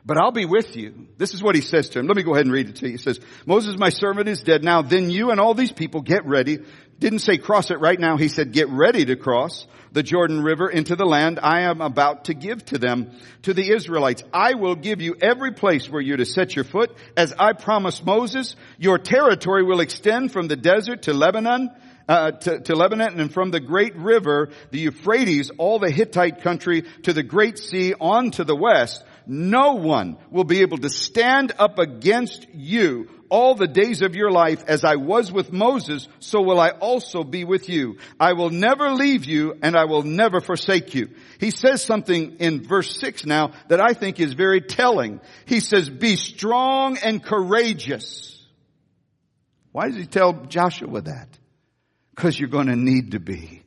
But 0.07 0.19
I'll 0.19 0.33
be 0.33 0.45
with 0.45 0.77
you. 0.77 1.09
This 1.17 1.33
is 1.33 1.43
what 1.43 1.55
he 1.55 1.63
says 1.63 1.89
to 1.91 1.99
him. 1.99 2.07
Let 2.07 2.17
me 2.17 2.23
go 2.23 2.35
ahead 2.35 2.45
and 2.45 2.53
read 2.53 2.69
it 2.69 2.77
to 2.77 2.87
you. 2.87 2.93
He 2.93 2.99
says, 2.99 3.21
Moses, 3.47 3.79
my 3.79 3.89
servant, 3.89 4.29
is 4.29 4.43
dead. 4.43 4.63
Now 4.63 4.83
then 4.83 5.09
you 5.09 5.31
and 5.31 5.41
all 5.41 5.55
these 5.55 5.73
people 5.73 6.03
get 6.03 6.27
ready. 6.27 6.59
Didn't 6.99 7.21
say 7.21 7.39
cross 7.39 7.71
it 7.71 7.81
right 7.81 7.99
now. 7.99 8.19
He 8.19 8.29
said, 8.29 8.53
get 8.53 8.69
ready 8.69 9.07
to 9.07 9.17
cross 9.17 9.67
the 9.93 10.03
Jordan 10.03 10.43
River 10.43 10.69
into 10.69 10.95
the 10.95 11.07
land 11.07 11.41
I 11.43 11.63
am 11.63 11.81
about 11.81 12.25
to 12.25 12.35
give 12.35 12.65
to 12.67 12.79
them, 12.79 13.13
to 13.43 13.55
the 13.55 13.73
Israelites. 13.73 14.23
I 14.33 14.55
will 14.55 14.75
give 14.75 15.01
you 15.01 15.17
every 15.23 15.53
place 15.53 15.89
where 15.89 16.03
you're 16.03 16.19
to 16.19 16.27
set 16.27 16.55
your 16.55 16.65
foot. 16.65 16.95
As 17.17 17.33
I 17.33 17.55
promised 17.55 18.05
Moses, 18.05 18.57
your 18.77 18.99
territory 18.99 19.63
will 19.63 19.81
extend 19.81 20.33
from 20.33 20.49
the 20.49 20.57
desert 20.57 21.03
to 21.03 21.15
Lebanon, 21.15 21.71
uh, 22.09 22.33
to, 22.33 22.61
to, 22.61 22.75
Lebanon 22.75 23.21
and 23.21 23.33
from 23.33 23.51
the 23.51 23.61
great 23.61 23.97
river, 23.97 24.51
the 24.71 24.81
Euphrates, 24.81 25.51
all 25.57 25.79
the 25.79 25.91
Hittite 25.91 26.43
country 26.43 26.83
to 27.05 27.13
the 27.15 27.23
great 27.23 27.59
sea 27.59 27.95
on 27.99 28.33
to 28.33 28.45
the 28.45 28.57
west 28.57 29.03
no 29.27 29.75
one 29.75 30.17
will 30.31 30.45
be 30.45 30.61
able 30.61 30.79
to 30.79 30.89
stand 30.89 31.53
up 31.59 31.79
against 31.79 32.47
you 32.55 33.09
all 33.29 33.55
the 33.57 33.67
days 33.67 34.03
of 34.03 34.15
your 34.15 34.31
life 34.31 34.63
as 34.69 34.85
I 34.85 34.95
was 34.97 35.33
with 35.33 35.53
Moses, 35.53 36.07
so 36.21 36.41
will 36.41 36.61
I 36.61 36.69
also 36.69 37.25
be 37.25 37.43
with 37.45 37.69
you. 37.69 37.99
I 38.21 38.35
will 38.35 38.51
never 38.51 38.91
leave 38.91 39.25
you 39.25 39.59
and 39.61 39.75
I 39.75 39.87
will 39.87 40.05
never 40.05 40.41
forsake 40.41 40.95
you. 40.95 41.11
He 41.41 41.51
says 41.51 41.83
something 41.83 42.37
in 42.39 42.63
verse 42.63 42.97
six 43.01 43.27
now 43.27 43.53
that 43.69 43.81
I 43.81 43.93
think 43.93 44.21
is 44.21 44.35
very 44.35 44.61
telling. 44.61 45.21
He 45.47 45.59
says, 45.59 45.91
be 45.91 46.15
strong 46.15 46.97
and 46.99 47.23
courageous. 47.23 48.47
Why 49.73 49.89
does 49.89 49.97
he 49.97 50.07
tell 50.07 50.45
Joshua 50.47 51.01
that? 51.01 51.29
Because 52.15 52.39
you're 52.39 52.49
going 52.49 52.69
to 52.69 52.77
need 52.77 53.13
to 53.13 53.19
be. 53.19 53.64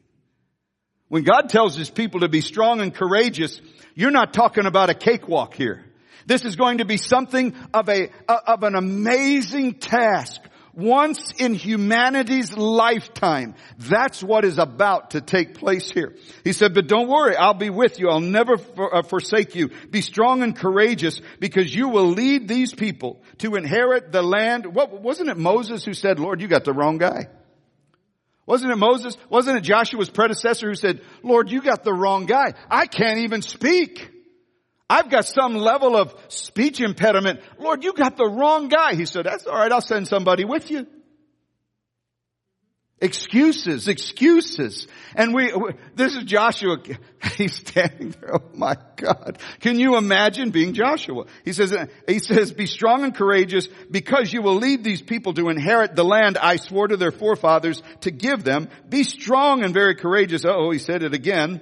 When 1.10 1.24
God 1.24 1.50
tells 1.50 1.76
his 1.76 1.90
people 1.90 2.22
to 2.22 2.30
be 2.30 2.42
strong 2.42 2.82
and 2.82 2.94
courageous, 2.94 3.62
you're 3.96 4.12
not 4.12 4.34
talking 4.34 4.66
about 4.66 4.90
a 4.90 4.94
cakewalk 4.94 5.54
here. 5.54 5.86
This 6.26 6.44
is 6.44 6.58
going 6.58 6.80
to 6.80 6.86
be 6.86 6.98
something 6.98 7.56
of 7.74 7.88
a, 7.88 8.10
of 8.28 8.64
an 8.64 8.76
amazing 8.76 9.76
task. 9.76 10.42
Once 10.74 11.34
in 11.40 11.56
humanity's 11.56 12.56
lifetime. 12.56 13.56
That's 13.80 14.22
what 14.22 14.46
is 14.46 14.60
about 14.60 15.12
to 15.12 15.22
take 15.22 15.56
place 15.56 15.90
here. 15.90 16.14
He 16.44 16.54
said, 16.54 16.76
but 16.76 16.86
don't 16.86 17.08
worry, 17.08 17.36
I'll 17.36 17.56
be 17.56 17.72
with 17.72 18.00
you. 18.00 18.10
I'll 18.10 18.20
never 18.20 18.60
for, 18.60 18.98
uh, 18.98 19.02
forsake 19.02 19.56
you. 19.56 19.72
Be 19.90 20.02
strong 20.02 20.44
and 20.44 20.56
courageous 20.56 21.20
because 21.40 21.74
you 21.74 21.90
will 21.90 22.10
lead 22.10 22.48
these 22.48 22.76
people 22.76 23.24
to 23.40 23.56
inherit 23.56 24.12
the 24.12 24.22
land. 24.22 24.68
What, 24.68 25.02
wasn't 25.02 25.30
it 25.30 25.38
Moses 25.38 25.84
who 25.84 25.96
said, 25.96 26.20
Lord, 26.20 26.42
you 26.42 26.48
got 26.48 26.64
the 26.64 26.74
wrong 26.74 27.00
guy? 27.00 27.30
Wasn't 28.48 28.72
it 28.72 28.78
Moses? 28.78 29.16
Wasn't 29.30 29.58
it 29.58 29.62
Joshua's 29.62 30.10
predecessor 30.10 30.70
who 30.70 30.76
said, 30.76 31.02
Lord, 31.22 31.52
you 31.52 31.62
got 31.62 31.84
the 31.84 31.94
wrong 31.94 32.26
guy. 32.26 32.54
I 32.72 32.88
can't 32.88 33.20
even 33.20 33.44
speak. 33.44 34.10
I've 34.90 35.10
got 35.10 35.26
some 35.26 35.54
level 35.54 35.98
of 35.98 36.16
speech 36.30 36.80
impediment. 36.80 37.42
Lord, 37.60 37.84
you 37.84 37.92
got 37.94 38.16
the 38.16 38.26
wrong 38.26 38.70
guy. 38.70 38.96
He 38.96 39.06
said, 39.06 39.26
that's 39.26 39.46
alright. 39.46 39.72
I'll 39.72 39.82
send 39.82 40.08
somebody 40.08 40.46
with 40.46 40.72
you. 40.72 40.88
Excuses, 43.00 43.88
excuses. 43.88 44.88
And 45.16 45.34
we, 45.34 45.54
this 45.94 46.16
is 46.16 46.24
Joshua. 46.24 46.78
He's 47.36 47.54
standing 47.54 48.16
there. 48.20 48.36
Oh 48.36 48.50
my 48.54 48.76
God. 48.96 49.38
Can 49.60 49.80
you 49.80 49.98
imagine 49.98 50.50
being 50.50 50.74
Joshua? 50.74 51.26
He 51.46 51.54
says, 51.54 51.76
he 52.08 52.18
says, 52.20 52.52
be 52.54 52.66
strong 52.66 53.04
and 53.04 53.14
courageous 53.14 53.68
because 53.92 54.34
you 54.34 54.42
will 54.42 54.56
lead 54.56 54.84
these 54.84 55.02
people 55.02 55.36
to 55.36 55.50
inherit 55.50 55.96
the 55.96 56.04
land 56.04 56.40
I 56.40 56.56
swore 56.56 56.88
to 56.88 56.98
their 56.98 57.12
forefathers 57.12 57.84
to 58.02 58.10
give 58.10 58.44
them. 58.44 58.68
Be 58.90 59.04
strong 59.04 59.64
and 59.64 59.74
very 59.74 59.96
courageous. 59.96 60.44
Oh, 60.44 60.72
he 60.72 60.80
said 60.80 61.04
it 61.04 61.14
again. 61.14 61.62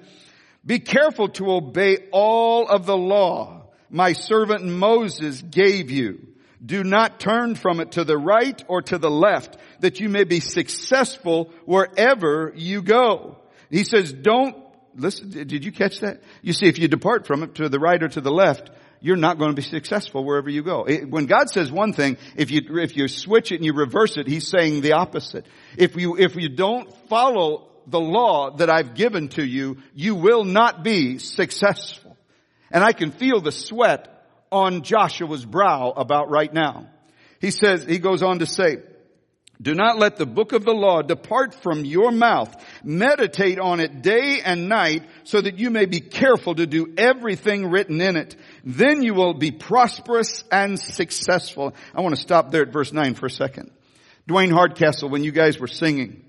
Be 0.65 0.79
careful 0.79 1.27
to 1.29 1.51
obey 1.51 2.07
all 2.11 2.67
of 2.69 2.85
the 2.85 2.97
law 2.97 3.65
my 3.89 4.13
servant 4.13 4.65
Moses 4.65 5.41
gave 5.41 5.91
you. 5.91 6.34
Do 6.65 6.83
not 6.83 7.19
turn 7.19 7.55
from 7.55 7.79
it 7.79 7.93
to 7.93 8.03
the 8.03 8.17
right 8.17 8.63
or 8.67 8.81
to 8.83 8.97
the 8.97 9.11
left 9.11 9.57
that 9.81 9.99
you 9.99 10.09
may 10.09 10.23
be 10.23 10.39
successful 10.39 11.51
wherever 11.65 12.51
you 12.55 12.81
go. 12.81 13.37
He 13.69 13.83
says, 13.83 14.13
don't, 14.13 14.55
listen, 14.95 15.29
did 15.29 15.65
you 15.65 15.71
catch 15.71 15.99
that? 15.99 16.21
You 16.41 16.53
see, 16.53 16.67
if 16.67 16.79
you 16.79 16.87
depart 16.87 17.27
from 17.27 17.43
it 17.43 17.55
to 17.55 17.69
the 17.69 17.79
right 17.79 18.01
or 18.01 18.07
to 18.07 18.21
the 18.21 18.31
left, 18.31 18.71
you're 19.01 19.17
not 19.17 19.37
going 19.37 19.51
to 19.51 19.55
be 19.55 19.61
successful 19.61 20.23
wherever 20.23 20.49
you 20.49 20.63
go. 20.63 20.85
When 21.09 21.25
God 21.25 21.49
says 21.49 21.71
one 21.71 21.93
thing, 21.93 22.17
if 22.35 22.49
you, 22.49 22.61
if 22.79 22.95
you 22.95 23.07
switch 23.07 23.51
it 23.51 23.57
and 23.57 23.65
you 23.65 23.73
reverse 23.73 24.17
it, 24.17 24.27
He's 24.27 24.47
saying 24.47 24.81
the 24.81 24.93
opposite. 24.93 25.45
If 25.77 25.95
you, 25.95 26.17
if 26.17 26.35
you 26.35 26.49
don't 26.49 26.91
follow 27.07 27.69
the 27.85 27.99
law 27.99 28.55
that 28.57 28.69
I've 28.69 28.95
given 28.95 29.27
to 29.29 29.45
you, 29.45 29.77
you 29.93 30.15
will 30.15 30.43
not 30.43 30.83
be 30.83 31.19
successful. 31.19 32.17
And 32.71 32.83
I 32.83 32.93
can 32.93 33.11
feel 33.11 33.41
the 33.41 33.51
sweat 33.51 34.14
on 34.55 34.83
Joshua's 34.83 35.45
brow 35.45 35.91
about 35.91 36.29
right 36.29 36.51
now. 36.51 36.87
He 37.41 37.51
says, 37.51 37.83
he 37.83 37.99
goes 37.99 38.23
on 38.23 38.39
to 38.39 38.45
say, 38.45 38.77
do 39.61 39.73
not 39.73 39.99
let 39.99 40.17
the 40.17 40.25
book 40.25 40.51
of 40.51 40.65
the 40.65 40.73
law 40.73 41.01
depart 41.01 41.53
from 41.53 41.85
your 41.85 42.11
mouth. 42.11 42.53
Meditate 42.83 43.59
on 43.59 43.79
it 43.79 44.01
day 44.01 44.41
and 44.43 44.67
night 44.67 45.03
so 45.23 45.39
that 45.39 45.59
you 45.59 45.69
may 45.69 45.85
be 45.85 45.99
careful 45.99 46.55
to 46.55 46.65
do 46.65 46.93
everything 46.97 47.69
written 47.69 48.01
in 48.01 48.17
it. 48.17 48.35
Then 48.63 49.01
you 49.01 49.13
will 49.13 49.33
be 49.33 49.51
prosperous 49.51 50.43
and 50.51 50.79
successful. 50.79 51.73
I 51.93 52.01
want 52.01 52.15
to 52.15 52.21
stop 52.21 52.51
there 52.51 52.63
at 52.63 52.73
verse 52.73 52.91
9 52.91 53.15
for 53.15 53.27
a 53.27 53.29
second. 53.29 53.71
Dwayne 54.27 54.51
Hardcastle, 54.51 55.09
when 55.09 55.23
you 55.23 55.31
guys 55.31 55.59
were 55.59 55.67
singing, 55.67 56.24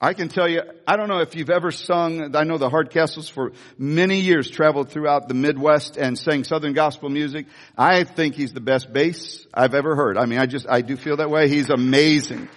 I 0.00 0.14
can 0.14 0.28
tell 0.28 0.48
you, 0.48 0.62
I 0.86 0.96
don't 0.96 1.08
know 1.08 1.22
if 1.22 1.34
you've 1.34 1.50
ever 1.50 1.72
sung, 1.72 2.36
I 2.36 2.44
know 2.44 2.56
the 2.56 2.70
Hardcastles 2.70 3.28
for 3.28 3.50
many 3.76 4.20
years 4.20 4.48
traveled 4.48 4.90
throughout 4.90 5.26
the 5.26 5.34
Midwest 5.34 5.96
and 5.96 6.16
sang 6.16 6.44
Southern 6.44 6.72
gospel 6.72 7.08
music. 7.08 7.46
I 7.76 8.04
think 8.04 8.36
he's 8.36 8.52
the 8.52 8.60
best 8.60 8.92
bass 8.92 9.44
I've 9.52 9.74
ever 9.74 9.96
heard. 9.96 10.16
I 10.16 10.26
mean, 10.26 10.38
I 10.38 10.46
just, 10.46 10.68
I 10.68 10.82
do 10.82 10.96
feel 10.96 11.16
that 11.16 11.30
way. 11.30 11.48
He's 11.48 11.68
amazing. 11.68 12.48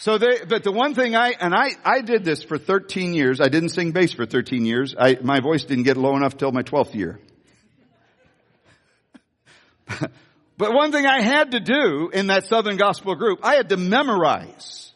So 0.00 0.18
they, 0.18 0.44
but 0.46 0.62
the 0.62 0.72
one 0.72 0.94
thing 0.94 1.16
I, 1.16 1.32
and 1.40 1.54
I, 1.54 1.70
I 1.82 2.02
did 2.02 2.24
this 2.24 2.42
for 2.42 2.58
13 2.58 3.14
years. 3.14 3.40
I 3.40 3.48
didn't 3.48 3.70
sing 3.70 3.92
bass 3.92 4.12
for 4.12 4.26
13 4.26 4.66
years. 4.66 4.94
I, 4.98 5.16
my 5.22 5.40
voice 5.40 5.64
didn't 5.64 5.84
get 5.84 5.96
low 5.96 6.14
enough 6.14 6.36
till 6.36 6.52
my 6.52 6.62
12th 6.62 6.94
year. 6.94 7.20
but 10.58 10.74
one 10.74 10.92
thing 10.92 11.06
I 11.06 11.22
had 11.22 11.52
to 11.52 11.60
do 11.60 12.10
in 12.12 12.26
that 12.26 12.44
Southern 12.48 12.76
gospel 12.76 13.14
group, 13.14 13.40
I 13.42 13.54
had 13.54 13.70
to 13.70 13.78
memorize 13.78 14.89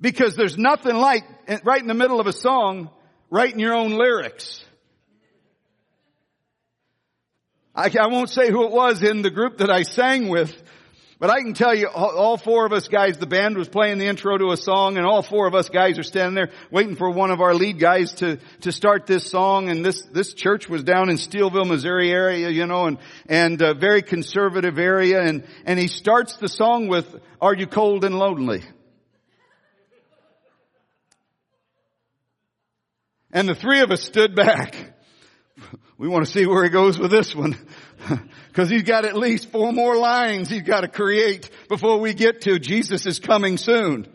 because 0.00 0.36
there's 0.36 0.56
nothing 0.56 0.96
like 0.96 1.24
eh, 1.46 1.58
right 1.64 1.80
in 1.80 1.88
the 1.88 1.94
middle 1.94 2.20
of 2.20 2.26
a 2.26 2.32
song, 2.32 2.90
writing 3.30 3.60
your 3.60 3.74
own 3.74 3.92
lyrics. 3.92 4.64
I, 7.74 7.90
I 8.00 8.06
won't 8.08 8.30
say 8.30 8.50
who 8.50 8.64
it 8.64 8.72
was 8.72 9.02
in 9.02 9.22
the 9.22 9.30
group 9.30 9.58
that 9.58 9.70
I 9.70 9.82
sang 9.82 10.28
with, 10.28 10.52
But 11.20 11.30
I 11.30 11.40
can 11.40 11.52
tell 11.52 11.74
you, 11.74 11.88
all 11.88 12.36
four 12.36 12.64
of 12.64 12.72
us 12.72 12.86
guys, 12.86 13.18
the 13.18 13.26
band 13.26 13.56
was 13.56 13.68
playing 13.68 13.98
the 13.98 14.06
intro 14.06 14.38
to 14.38 14.52
a 14.52 14.56
song 14.56 14.98
and 14.98 15.04
all 15.04 15.20
four 15.20 15.48
of 15.48 15.54
us 15.54 15.68
guys 15.68 15.98
are 15.98 16.04
standing 16.04 16.36
there 16.36 16.50
waiting 16.70 16.94
for 16.94 17.10
one 17.10 17.32
of 17.32 17.40
our 17.40 17.54
lead 17.54 17.80
guys 17.80 18.14
to, 18.14 18.38
to 18.60 18.70
start 18.70 19.06
this 19.06 19.28
song 19.28 19.68
and 19.68 19.84
this, 19.84 20.02
this 20.12 20.32
church 20.32 20.68
was 20.68 20.84
down 20.84 21.08
in 21.08 21.16
Steelville, 21.16 21.66
Missouri 21.66 22.12
area, 22.12 22.50
you 22.50 22.66
know, 22.66 22.86
and, 22.86 22.98
and 23.28 23.60
a 23.60 23.74
very 23.74 24.00
conservative 24.00 24.78
area 24.78 25.20
and, 25.20 25.42
and 25.64 25.76
he 25.76 25.88
starts 25.88 26.36
the 26.36 26.48
song 26.48 26.86
with, 26.86 27.12
are 27.40 27.54
you 27.54 27.66
cold 27.66 28.04
and 28.04 28.16
lonely? 28.16 28.62
And 33.32 33.48
the 33.48 33.54
three 33.54 33.80
of 33.80 33.90
us 33.90 34.02
stood 34.02 34.34
back. 34.34 34.76
We 35.98 36.08
want 36.08 36.24
to 36.24 36.30
see 36.30 36.46
where 36.46 36.62
he 36.64 36.70
goes 36.70 36.98
with 36.98 37.10
this 37.10 37.34
one. 37.34 37.56
Cause 38.52 38.70
he's 38.70 38.84
got 38.84 39.04
at 39.04 39.16
least 39.16 39.50
four 39.50 39.72
more 39.72 39.96
lines 39.96 40.48
he's 40.48 40.62
got 40.62 40.80
to 40.80 40.88
create 40.88 41.50
before 41.68 41.98
we 41.98 42.14
get 42.14 42.42
to 42.42 42.58
Jesus 42.58 43.06
is 43.06 43.18
coming 43.18 43.56
soon. 43.56 44.06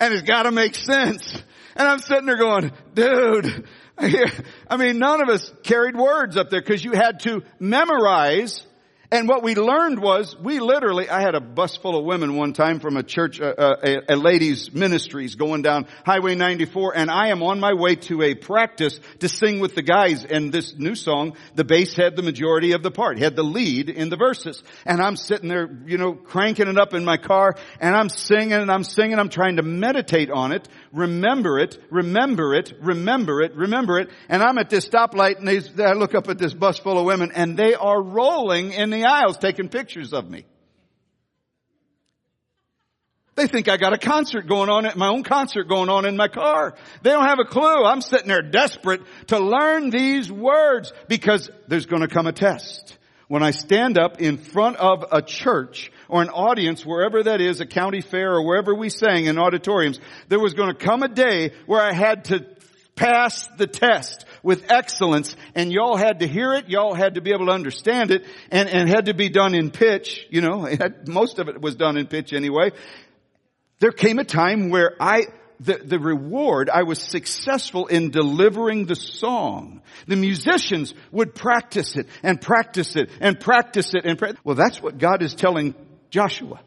And 0.00 0.14
it's 0.14 0.22
got 0.22 0.44
to 0.44 0.52
make 0.52 0.74
sense. 0.74 1.42
And 1.76 1.86
I'm 1.86 1.98
sitting 1.98 2.26
there 2.26 2.38
going, 2.38 2.72
dude, 2.94 3.66
I 3.98 4.76
mean, 4.76 4.98
none 4.98 5.20
of 5.20 5.28
us 5.28 5.52
carried 5.62 5.96
words 5.96 6.36
up 6.36 6.50
there 6.50 6.60
because 6.60 6.84
you 6.84 6.92
had 6.92 7.20
to 7.20 7.42
memorize 7.58 8.64
and 9.10 9.26
what 9.26 9.42
we 9.42 9.54
learned 9.54 10.00
was, 10.00 10.36
we 10.38 10.60
literally, 10.60 11.08
I 11.08 11.22
had 11.22 11.34
a 11.34 11.40
bus 11.40 11.78
full 11.78 11.98
of 11.98 12.04
women 12.04 12.36
one 12.36 12.52
time 12.52 12.78
from 12.78 12.98
a 12.98 13.02
church, 13.02 13.40
uh, 13.40 13.54
uh, 13.56 13.76
a, 13.82 14.14
a, 14.14 14.16
ladies 14.16 14.70
ministries 14.74 15.34
going 15.34 15.62
down 15.62 15.86
Highway 16.04 16.34
94 16.34 16.94
and 16.94 17.10
I 17.10 17.28
am 17.28 17.42
on 17.42 17.58
my 17.58 17.72
way 17.72 17.96
to 17.96 18.20
a 18.20 18.34
practice 18.34 19.00
to 19.20 19.28
sing 19.30 19.60
with 19.60 19.74
the 19.74 19.80
guys 19.80 20.26
and 20.26 20.52
this 20.52 20.74
new 20.76 20.94
song, 20.94 21.36
the 21.54 21.64
bass 21.64 21.94
had 21.94 22.16
the 22.16 22.22
majority 22.22 22.72
of 22.72 22.82
the 22.82 22.90
part, 22.90 23.18
had 23.18 23.34
the 23.34 23.42
lead 23.42 23.88
in 23.88 24.10
the 24.10 24.18
verses. 24.18 24.62
And 24.84 25.00
I'm 25.00 25.16
sitting 25.16 25.48
there, 25.48 25.70
you 25.86 25.96
know, 25.96 26.12
cranking 26.12 26.68
it 26.68 26.76
up 26.76 26.92
in 26.92 27.06
my 27.06 27.16
car 27.16 27.56
and 27.80 27.96
I'm 27.96 28.10
singing 28.10 28.52
and 28.52 28.70
I'm 28.70 28.84
singing, 28.84 29.18
I'm 29.18 29.30
trying 29.30 29.56
to 29.56 29.62
meditate 29.62 30.30
on 30.30 30.52
it, 30.52 30.68
remember 30.92 31.58
it, 31.58 31.78
remember 31.90 32.54
it, 32.54 32.74
remember 32.82 33.40
it, 33.40 33.54
remember 33.54 34.00
it. 34.00 34.10
And 34.28 34.42
I'm 34.42 34.58
at 34.58 34.68
this 34.68 34.86
stoplight 34.86 35.38
and 35.38 35.48
they, 35.48 35.82
I 35.82 35.94
look 35.94 36.14
up 36.14 36.28
at 36.28 36.36
this 36.36 36.52
bus 36.52 36.78
full 36.78 36.98
of 36.98 37.06
women 37.06 37.32
and 37.34 37.56
they 37.56 37.72
are 37.72 38.02
rolling 38.02 38.72
in 38.74 38.90
the 38.90 38.97
the 39.00 39.08
aisles 39.08 39.38
taking 39.38 39.68
pictures 39.68 40.12
of 40.12 40.28
me. 40.28 40.44
They 43.38 43.46
think 43.46 43.68
I 43.68 43.76
got 43.76 43.92
a 43.92 43.98
concert 43.98 44.48
going 44.48 44.68
on, 44.68 44.84
at 44.84 44.96
my 44.96 45.06
own 45.06 45.22
concert 45.22 45.68
going 45.68 45.88
on 45.88 46.04
in 46.06 46.16
my 46.16 46.26
car. 46.26 46.74
They 47.02 47.10
don't 47.10 47.28
have 47.28 47.38
a 47.38 47.44
clue. 47.44 47.84
I'm 47.84 48.00
sitting 48.00 48.26
there 48.26 48.42
desperate 48.42 49.00
to 49.28 49.38
learn 49.38 49.90
these 49.90 50.30
words 50.30 50.92
because 51.06 51.48
there's 51.68 51.86
going 51.86 52.02
to 52.02 52.08
come 52.08 52.26
a 52.26 52.32
test. 52.32 52.98
When 53.28 53.44
I 53.44 53.52
stand 53.52 53.96
up 53.96 54.20
in 54.20 54.38
front 54.38 54.78
of 54.78 55.04
a 55.12 55.22
church 55.22 55.92
or 56.08 56.20
an 56.20 56.30
audience, 56.30 56.84
wherever 56.84 57.22
that 57.22 57.40
is, 57.40 57.60
a 57.60 57.66
county 57.66 58.00
fair 58.00 58.32
or 58.32 58.44
wherever 58.44 58.74
we 58.74 58.88
sang 58.88 59.26
in 59.26 59.38
auditoriums, 59.38 60.00
there 60.28 60.40
was 60.40 60.54
going 60.54 60.70
to 60.70 60.74
come 60.74 61.04
a 61.04 61.08
day 61.08 61.52
where 61.66 61.80
I 61.80 61.92
had 61.92 62.24
to 62.26 62.44
pass 62.96 63.46
the 63.56 63.68
test 63.68 64.24
with 64.42 64.70
excellence 64.70 65.36
and 65.54 65.72
y'all 65.72 65.96
had 65.96 66.20
to 66.20 66.28
hear 66.28 66.54
it, 66.54 66.68
y'all 66.68 66.94
had 66.94 67.14
to 67.14 67.20
be 67.20 67.32
able 67.32 67.46
to 67.46 67.52
understand 67.52 68.10
it 68.10 68.24
and, 68.50 68.68
and 68.68 68.88
had 68.88 69.06
to 69.06 69.14
be 69.14 69.28
done 69.28 69.54
in 69.54 69.70
pitch, 69.70 70.26
you 70.30 70.40
know, 70.40 70.62
had, 70.64 71.08
most 71.08 71.38
of 71.38 71.48
it 71.48 71.60
was 71.60 71.76
done 71.76 71.96
in 71.96 72.06
pitch 72.06 72.32
anyway. 72.32 72.70
There 73.80 73.92
came 73.92 74.18
a 74.18 74.24
time 74.24 74.70
where 74.70 74.96
I, 75.00 75.26
the, 75.60 75.78
the 75.78 75.98
reward, 75.98 76.68
I 76.70 76.82
was 76.82 77.00
successful 77.00 77.86
in 77.86 78.10
delivering 78.10 78.86
the 78.86 78.96
song. 78.96 79.82
The 80.06 80.16
musicians 80.16 80.94
would 81.12 81.34
practice 81.34 81.96
it 81.96 82.08
and 82.22 82.40
practice 82.40 82.96
it 82.96 83.10
and 83.20 83.38
practice 83.38 83.94
it 83.94 84.04
and 84.04 84.18
pra- 84.18 84.34
well 84.44 84.56
that's 84.56 84.82
what 84.82 84.98
God 84.98 85.22
is 85.22 85.34
telling 85.34 85.74
Joshua. 86.10 86.60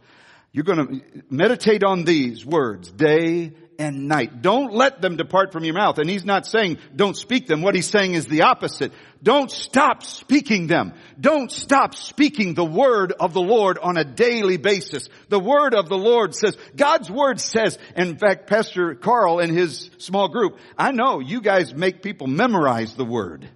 You're 0.54 0.66
going 0.66 0.88
to 0.88 1.24
meditate 1.30 1.84
on 1.84 2.04
these 2.04 2.46
words 2.46 2.92
day 2.92 3.54
and 3.82 4.08
night. 4.08 4.44
Don't 4.44 4.74
let 4.74 5.02
them 5.02 5.18
depart 5.18 5.52
from 5.52 5.64
your 5.64 5.74
mouth. 5.74 5.98
And 5.98 6.08
he's 6.08 6.24
not 6.24 6.46
saying 6.46 6.78
don't 6.96 7.18
speak 7.18 7.48
them. 7.48 7.64
What 7.64 7.74
he's 7.74 7.90
saying 7.90 8.14
is 8.14 8.28
the 8.28 8.44
opposite. 8.44 8.94
Don't 9.24 9.50
stop 9.50 10.04
speaking 10.04 10.68
them. 10.68 10.94
Don't 11.20 11.52
stop 11.52 11.96
speaking 11.96 12.54
the 12.54 12.66
word 12.66 13.12
of 13.20 13.34
the 13.34 13.42
Lord 13.42 13.80
on 13.80 13.98
a 13.98 14.04
daily 14.04 14.58
basis. 14.58 15.10
The 15.30 15.40
word 15.40 15.74
of 15.74 15.90
the 15.90 15.98
Lord 15.98 16.36
says, 16.36 16.56
God's 16.76 17.10
word 17.10 17.40
says, 17.40 17.80
in 17.96 18.18
fact, 18.18 18.48
Pastor 18.48 18.94
Carl 18.94 19.40
and 19.40 19.52
his 19.52 19.90
small 19.98 20.28
group, 20.28 20.60
I 20.78 20.92
know 20.92 21.20
you 21.20 21.42
guys 21.42 21.74
make 21.74 22.04
people 22.04 22.28
memorize 22.28 22.96
the 22.96 23.06
word. 23.06 23.50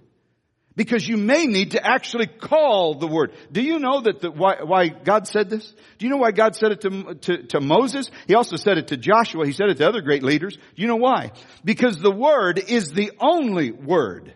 Because 0.76 1.08
you 1.08 1.16
may 1.16 1.46
need 1.46 1.70
to 1.70 1.84
actually 1.84 2.26
call 2.26 2.94
the 2.96 3.06
word. 3.06 3.32
Do 3.50 3.62
you 3.62 3.78
know 3.78 4.02
that 4.02 4.20
the, 4.20 4.30
why, 4.30 4.56
why, 4.62 4.88
God 4.88 5.26
said 5.26 5.48
this? 5.48 5.72
Do 5.96 6.04
you 6.04 6.10
know 6.10 6.18
why 6.18 6.32
God 6.32 6.54
said 6.54 6.72
it 6.72 6.82
to, 6.82 7.14
to, 7.14 7.42
to 7.44 7.60
Moses? 7.60 8.10
He 8.26 8.34
also 8.34 8.56
said 8.56 8.76
it 8.76 8.88
to 8.88 8.98
Joshua. 8.98 9.46
He 9.46 9.52
said 9.52 9.70
it 9.70 9.78
to 9.78 9.88
other 9.88 10.02
great 10.02 10.22
leaders. 10.22 10.54
Do 10.54 10.82
you 10.82 10.86
know 10.86 10.96
why? 10.96 11.32
Because 11.64 11.98
the 11.98 12.12
word 12.12 12.58
is 12.58 12.92
the 12.92 13.12
only 13.20 13.72
word 13.72 14.34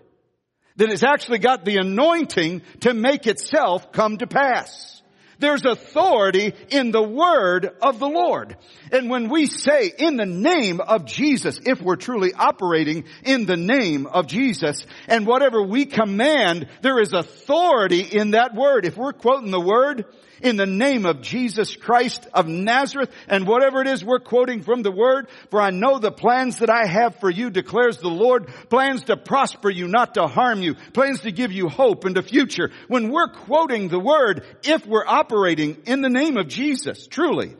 that 0.77 0.89
has 0.89 1.05
actually 1.05 1.41
got 1.41 1.67
the 1.67 1.77
anointing 1.77 2.63
to 2.81 2.95
make 2.95 3.27
itself 3.27 3.93
come 3.93 4.17
to 4.17 4.27
pass. 4.27 5.00
There's 5.41 5.65
authority 5.65 6.53
in 6.69 6.93
the 6.93 7.03
word 7.03 7.71
of 7.83 7.99
the 7.99 8.09
Lord. 8.09 8.57
And 8.93 9.11
when 9.11 9.29
we 9.29 9.47
say 9.47 9.91
in 9.99 10.17
the 10.17 10.27
name 10.27 10.81
of 10.81 11.07
Jesus, 11.07 11.61
if 11.65 11.81
we're 11.81 11.97
truly 11.97 12.33
operating 12.33 13.05
in 13.25 13.47
the 13.47 13.57
name 13.57 14.07
of 14.07 14.27
Jesus, 14.27 14.87
and 15.09 15.27
whatever 15.27 15.63
we 15.63 15.87
command, 15.87 16.69
there 16.83 17.01
is 17.01 17.13
authority 17.13 18.03
in 18.03 18.33
that 18.33 18.55
word. 18.55 18.85
If 18.85 18.97
we're 18.97 19.13
quoting 19.13 19.51
the 19.51 19.61
word, 19.61 20.05
in 20.41 20.57
the 20.57 20.67
name 20.67 21.07
of 21.07 21.23
Jesus 21.23 21.77
Christ 21.77 22.27
of 22.33 22.47
Nazareth 22.47 23.11
and 23.29 23.47
whatever 23.47 23.81
it 23.81 23.87
is 23.87 24.05
we're 24.05 24.21
quoting 24.21 24.63
from 24.63 24.83
the 24.83 24.91
word, 24.91 25.29
for 25.51 25.61
I 25.61 25.71
know 25.71 25.99
the 25.99 26.13
plans 26.13 26.59
that 26.59 26.71
I 26.71 26.87
have 26.87 27.17
for 27.17 27.31
you 27.31 27.51
declares 27.51 27.99
the 27.99 28.09
Lord, 28.09 28.49
plans 28.69 29.05
to 29.05 29.17
prosper 29.17 29.71
you, 29.71 29.89
not 29.89 30.15
to 30.15 30.27
harm 30.27 30.63
you, 30.63 30.75
plans 30.93 31.21
to 31.23 31.33
give 31.33 31.53
you 31.53 31.69
hope 31.69 32.05
and 32.05 32.17
a 32.17 32.23
future. 32.23 32.71
When 32.89 33.11
we're 33.11 33.33
quoting 33.33 33.89
the 33.89 34.01
word, 34.01 34.45
if 34.63 34.87
we're 34.87 35.07
operating 35.07 35.79
in 35.87 36.01
the 36.03 36.09
name 36.09 36.37
of 36.37 36.49
Jesus, 36.49 37.07
truly, 37.07 37.57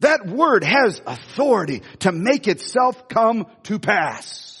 that 0.00 0.26
word 0.26 0.64
has 0.64 1.00
authority 1.06 1.82
to 2.00 2.12
make 2.12 2.46
itself 2.46 3.08
come 3.08 3.46
to 3.64 3.78
pass. 3.78 4.53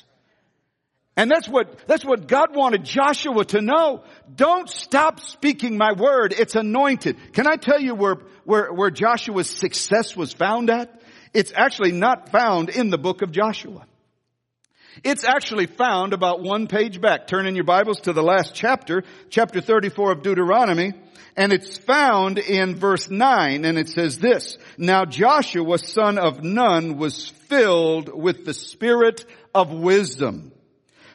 And 1.16 1.30
that's 1.30 1.48
what, 1.48 1.86
that's 1.86 2.04
what 2.04 2.26
God 2.26 2.56
wanted 2.56 2.84
Joshua 2.84 3.44
to 3.46 3.60
know. 3.60 4.02
Don't 4.34 4.68
stop 4.68 5.20
speaking 5.20 5.76
my 5.76 5.92
word. 5.92 6.34
It's 6.36 6.56
anointed. 6.56 7.32
Can 7.32 7.46
I 7.46 7.56
tell 7.56 7.80
you 7.80 7.94
where, 7.94 8.16
where, 8.44 8.72
where 8.72 8.90
Joshua's 8.90 9.48
success 9.48 10.16
was 10.16 10.32
found 10.32 10.70
at? 10.70 11.00
It's 11.32 11.52
actually 11.54 11.92
not 11.92 12.30
found 12.30 12.68
in 12.68 12.90
the 12.90 12.98
book 12.98 13.22
of 13.22 13.30
Joshua. 13.30 13.86
It's 15.02 15.24
actually 15.24 15.66
found 15.66 16.12
about 16.12 16.42
one 16.42 16.66
page 16.66 17.00
back. 17.00 17.26
Turn 17.26 17.46
in 17.46 17.54
your 17.54 17.64
Bibles 17.64 18.00
to 18.02 18.12
the 18.12 18.22
last 18.22 18.54
chapter, 18.54 19.02
chapter 19.28 19.60
34 19.60 20.12
of 20.12 20.22
Deuteronomy, 20.22 20.92
and 21.36 21.52
it's 21.52 21.76
found 21.76 22.38
in 22.38 22.76
verse 22.76 23.10
9, 23.10 23.64
and 23.64 23.76
it 23.76 23.88
says 23.88 24.18
this, 24.18 24.56
Now 24.78 25.04
Joshua, 25.04 25.78
son 25.78 26.16
of 26.16 26.44
Nun, 26.44 26.96
was 26.96 27.28
filled 27.28 28.08
with 28.14 28.44
the 28.44 28.54
spirit 28.54 29.24
of 29.52 29.72
wisdom 29.72 30.52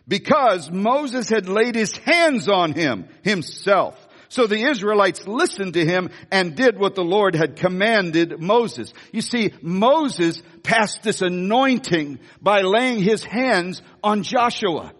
because 0.09 0.69
Moses 0.69 1.29
had 1.29 1.47
laid 1.47 1.75
his 1.75 1.95
hands 1.95 2.49
on 2.49 2.73
him 2.73 3.07
himself. 3.23 3.95
So 4.27 4.45
the 4.45 4.69
Israelites 4.69 5.27
listened 5.27 5.73
to 5.75 5.85
him 5.85 6.09
and 6.31 6.55
did 6.55 6.77
what 6.77 6.95
the 6.95 7.03
Lord 7.03 7.35
had 7.35 7.55
commanded 7.55 8.39
Moses. 8.39 8.93
You 9.11 9.21
see, 9.21 9.53
Moses 9.61 10.41
passed 10.61 11.01
this 11.01 11.21
anointing 11.21 12.19
by 12.41 12.61
laying 12.61 13.01
his 13.01 13.23
hands 13.23 13.81
on 14.03 14.23
Joshua. 14.23 14.93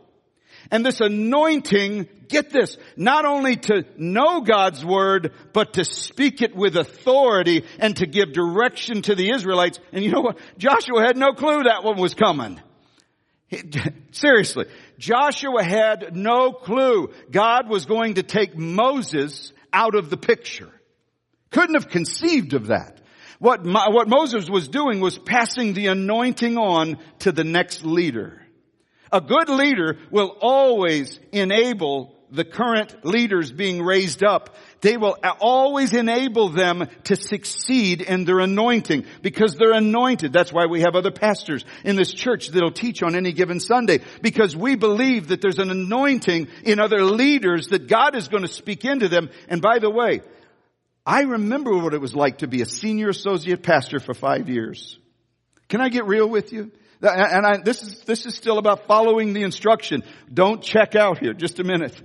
And 0.72 0.86
this 0.86 1.00
anointing, 1.00 2.08
get 2.28 2.50
this, 2.52 2.78
not 2.96 3.26
only 3.26 3.56
to 3.56 3.86
know 3.98 4.42
God's 4.42 4.84
word, 4.86 5.34
but 5.54 5.74
to 5.74 5.84
speak 5.84 6.42
it 6.42 6.56
with 6.56 6.76
authority 6.76 7.66
and 7.80 7.96
to 7.98 8.08
give 8.08 8.34
direction 8.34 9.02
to 9.04 9.16
the 9.16 9.32
Israelites. 9.32 9.80
And 9.92 10.04
you 10.04 10.12
know 10.12 10.22
what? 10.22 10.38
Joshua 10.58 11.02
had 11.02 11.18
no 11.18 11.34
clue 11.34 11.64
that 11.64 11.84
one 11.84 11.98
was 11.98 12.14
coming. 12.14 12.60
Seriously, 14.12 14.66
Joshua 15.00 15.64
had 15.64 16.16
no 16.16 16.52
clue 16.52 17.12
God 17.32 17.70
was 17.70 17.86
going 17.86 18.16
to 18.16 18.24
take 18.24 18.56
Moses 18.56 19.54
out 19.74 19.96
of 19.96 20.10
the 20.10 20.18
picture. 20.18 20.70
Couldn't 21.52 21.76
have 21.76 21.90
conceived 21.90 22.54
of 22.54 22.68
that. 22.68 23.00
What, 23.40 23.66
what 23.66 24.10
Moses 24.10 24.50
was 24.50 24.68
doing 24.68 25.00
was 25.00 25.18
passing 25.18 25.74
the 25.74 25.88
anointing 25.88 26.58
on 26.58 26.98
to 27.20 27.32
the 27.32 27.46
next 27.46 27.86
leader. 27.86 28.42
A 29.12 29.22
good 29.22 29.48
leader 29.48 29.98
will 30.12 30.36
always 30.42 31.20
enable 31.32 32.16
the 32.32 32.44
current 32.44 33.06
leaders 33.06 33.52
being 33.52 33.82
raised 33.82 34.24
up, 34.24 34.56
they 34.82 34.98
will 34.98 35.18
always 35.40 35.94
enable 35.94 36.50
them 36.50 36.88
to 37.06 37.16
succeed 37.16 38.02
in 38.02 38.26
their 38.26 38.40
anointing 38.40 39.06
because 39.22 39.56
they're 39.56 39.74
anointed. 39.74 40.32
That's 40.32 40.54
why 40.54 40.68
we 40.68 40.82
have 40.82 40.96
other 40.96 41.12
pastors 41.12 41.66
in 41.84 41.96
this 41.96 42.14
church 42.14 42.50
that'll 42.50 42.72
teach 42.72 43.04
on 43.04 43.16
any 43.16 43.34
given 43.34 43.60
Sunday 43.60 44.00
because 44.22 44.56
we 44.56 44.76
believe 44.76 45.28
that 45.30 45.42
there's 45.42 45.60
an 45.60 45.70
anointing 45.70 46.48
in 46.64 46.80
other 46.80 47.04
leaders 47.04 47.68
that 47.70 47.88
God 47.88 48.16
is 48.16 48.28
going 48.28 48.44
to 48.44 48.50
speak 48.50 48.86
into 48.86 49.10
them. 49.10 49.30
And 49.50 49.62
by 49.62 49.80
the 49.80 49.90
way, 49.90 50.22
I 51.06 51.22
remember 51.22 51.76
what 51.78 51.94
it 51.94 52.02
was 52.02 52.16
like 52.16 52.40
to 52.40 52.48
be 52.48 52.62
a 52.62 52.66
senior 52.66 53.10
associate 53.10 53.64
pastor 53.64 54.00
for 54.00 54.14
five 54.14 54.48
years. 54.48 54.98
Can 55.68 55.82
I 55.82 55.90
get 55.90 56.06
real 56.06 56.30
with 56.30 56.54
you? 56.54 56.72
And 57.02 57.46
I, 57.46 57.58
this 57.58 57.82
is, 57.82 58.02
this 58.02 58.26
is 58.26 58.36
still 58.36 58.58
about 58.58 58.86
following 58.86 59.34
the 59.34 59.44
instruction. 59.44 60.04
Don't 60.34 60.62
check 60.62 60.96
out 60.96 61.20
here. 61.20 61.34
Just 61.34 61.60
a 61.60 61.64
minute. 61.64 61.96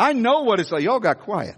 I 0.00 0.14
know 0.14 0.44
what 0.44 0.60
it's 0.60 0.72
like. 0.72 0.82
Y'all 0.82 0.98
got 0.98 1.20
quiet. 1.20 1.56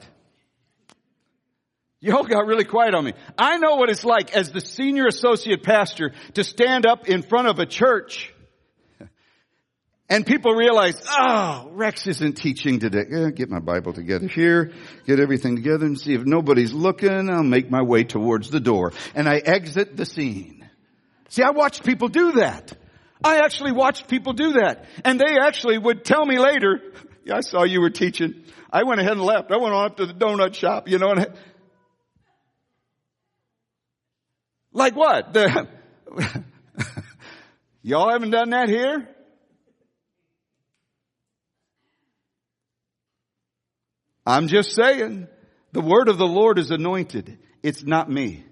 Y'all 2.01 2.25
got 2.25 2.45
really 2.45 2.65
quiet 2.65 2.93
on 2.93 3.05
me. 3.05 3.13
I 3.39 3.59
know 3.59 3.77
what 3.77 3.89
it's 3.89 4.05
like 4.05 4.35
as 4.35 4.51
the 4.51 4.61
senior 4.61 5.07
associate 5.07 5.63
pastor 5.63 6.11
to 6.35 6.43
stand 6.43 6.85
up 6.85 7.09
in 7.09 7.23
front 7.23 7.47
of 7.47 7.61
a 7.61 7.67
church 7.67 8.35
and 10.09 10.27
people 10.27 10.55
realize, 10.55 11.01
oh, 11.09 11.69
Rex 11.71 12.09
isn't 12.09 12.33
teaching 12.33 12.81
today. 12.81 13.05
Yeah, 13.09 13.31
get 13.31 13.49
my 13.49 13.61
Bible 13.61 13.93
together 13.93 14.27
here, 14.27 14.73
get 15.07 15.21
everything 15.21 15.55
together 15.55 15.87
and 15.87 15.97
see 15.97 16.15
if 16.15 16.25
nobody's 16.25 16.73
looking, 16.73 17.31
I'll 17.31 17.45
make 17.45 17.71
my 17.71 17.83
way 17.83 18.03
towards 18.03 18.51
the 18.51 18.59
door. 18.59 18.93
And 19.15 19.29
I 19.29 19.37
exit 19.37 19.97
the 19.97 20.05
scene. 20.05 20.69
See, 21.29 21.45
I 21.45 21.51
watched 21.51 21.85
people 21.85 22.09
do 22.09 22.33
that. 22.33 22.73
I 23.23 23.39
actually 23.39 23.71
watched 23.71 24.09
people 24.09 24.33
do 24.33 24.55
that. 24.55 24.85
And 25.05 25.21
they 25.21 25.39
actually 25.41 25.79
would 25.79 26.05
tell 26.05 26.27
me 26.27 26.41
later, 26.41 26.81
yeah, 27.25 27.37
I 27.37 27.41
saw 27.41 27.65
you 27.65 27.81
were 27.81 27.91
teaching. 27.91 28.45
I 28.71 28.83
went 28.85 29.01
ahead 29.01 29.13
and 29.13 29.23
left. 29.23 29.51
I 29.51 29.57
went 29.57 29.75
on 29.75 29.87
up 29.87 29.97
to 29.99 30.07
the 30.07 30.15
donut 30.15 30.55
shop, 30.55 30.89
you 30.89 30.99
know, 30.99 31.11
and 31.11 31.33
like 34.73 34.97
what? 34.97 35.33
The, 35.33 35.69
y'all 37.83 38.11
haven't 38.11 38.31
done 38.31 38.51
that 38.51 38.69
here? 38.69 39.09
I'm 44.25 44.49
just 44.49 44.75
saying, 44.75 45.27
the 45.73 45.81
word 45.81 46.09
of 46.09 46.17
the 46.17 46.27
Lord 46.27 46.59
is 46.59 46.71
anointed. 46.71 47.39
It's 47.63 47.83
not 47.83 48.11
me. 48.11 48.45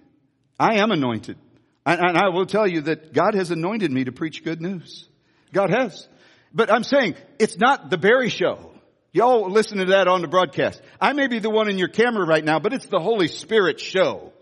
I 0.59 0.77
am 0.77 0.91
anointed. 0.91 1.39
And, 1.87 2.19
I 2.19 2.29
will 2.29 2.47
tell 2.47 2.67
you 2.67 2.83
that 2.83 3.13
God 3.13 3.35
has 3.35 3.51
anointed 3.51 3.91
me 3.91 4.05
to 4.05 4.13
preach 4.13 4.45
good 4.45 4.61
news. 4.61 5.09
God 5.53 5.71
has. 5.71 6.09
But 6.53 6.73
I'm 6.73 6.85
saying, 6.85 7.15
it's 7.39 7.57
not 7.59 7.91
the 7.91 7.99
Barry 7.99 8.29
show. 8.29 8.73
Y'all 9.13 9.51
listen 9.51 9.79
to 9.79 9.85
that 9.87 10.09
on 10.09 10.23
the 10.23 10.29
broadcast. 10.29 10.81
I 11.01 11.13
may 11.13 11.27
be 11.27 11.41
the 11.41 11.51
one 11.51 11.69
in 11.69 11.79
your 11.79 11.89
camera 11.89 12.25
right 12.25 12.45
now, 12.45 12.61
but 12.61 12.73
it's 12.73 12.87
the 12.87 13.01
Holy 13.01 13.29
Spirit 13.29 13.81
show. 13.81 14.33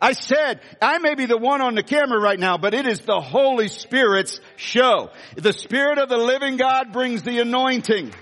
I 0.00 0.12
said, 0.12 0.60
I 0.80 0.98
may 0.98 1.14
be 1.14 1.26
the 1.26 1.36
one 1.36 1.60
on 1.60 1.74
the 1.74 1.82
camera 1.82 2.18
right 2.18 2.38
now, 2.38 2.56
but 2.56 2.72
it 2.72 2.86
is 2.86 3.00
the 3.00 3.20
Holy 3.20 3.68
Spirit's 3.68 4.40
show. 4.56 5.10
The 5.36 5.52
Spirit 5.52 5.98
of 5.98 6.08
the 6.08 6.16
living 6.16 6.56
God 6.56 6.92
brings 6.92 7.22
the 7.22 7.40
anointing. 7.40 8.14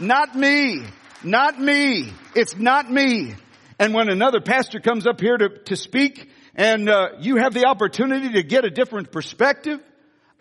Not 0.00 0.34
me. 0.34 0.82
Not 1.22 1.60
me. 1.60 2.12
It's 2.34 2.56
not 2.56 2.90
me. 2.90 3.34
And 3.78 3.94
when 3.94 4.08
another 4.08 4.40
pastor 4.40 4.80
comes 4.80 5.06
up 5.06 5.20
here 5.20 5.36
to, 5.36 5.48
to 5.66 5.76
speak 5.76 6.28
and 6.54 6.88
uh, 6.88 7.10
you 7.20 7.36
have 7.36 7.54
the 7.54 7.66
opportunity 7.66 8.32
to 8.32 8.42
get 8.42 8.64
a 8.64 8.70
different 8.70 9.12
perspective, 9.12 9.80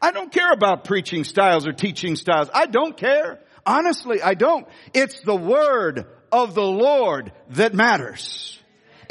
I 0.02 0.12
don't 0.12 0.32
care 0.32 0.52
about 0.52 0.86
preaching 0.86 1.24
styles 1.24 1.68
or 1.68 1.74
teaching 1.74 2.16
styles. 2.16 2.50
I 2.54 2.66
don't 2.66 2.98
care. 2.98 3.40
Honestly, 3.66 4.22
I 4.22 4.34
don't. 4.34 4.68
It's 4.94 5.22
the 5.22 5.36
word 5.36 6.06
of 6.32 6.56
the 6.56 6.64
Lord 6.64 7.32
that 7.50 7.74
matters. 7.74 8.58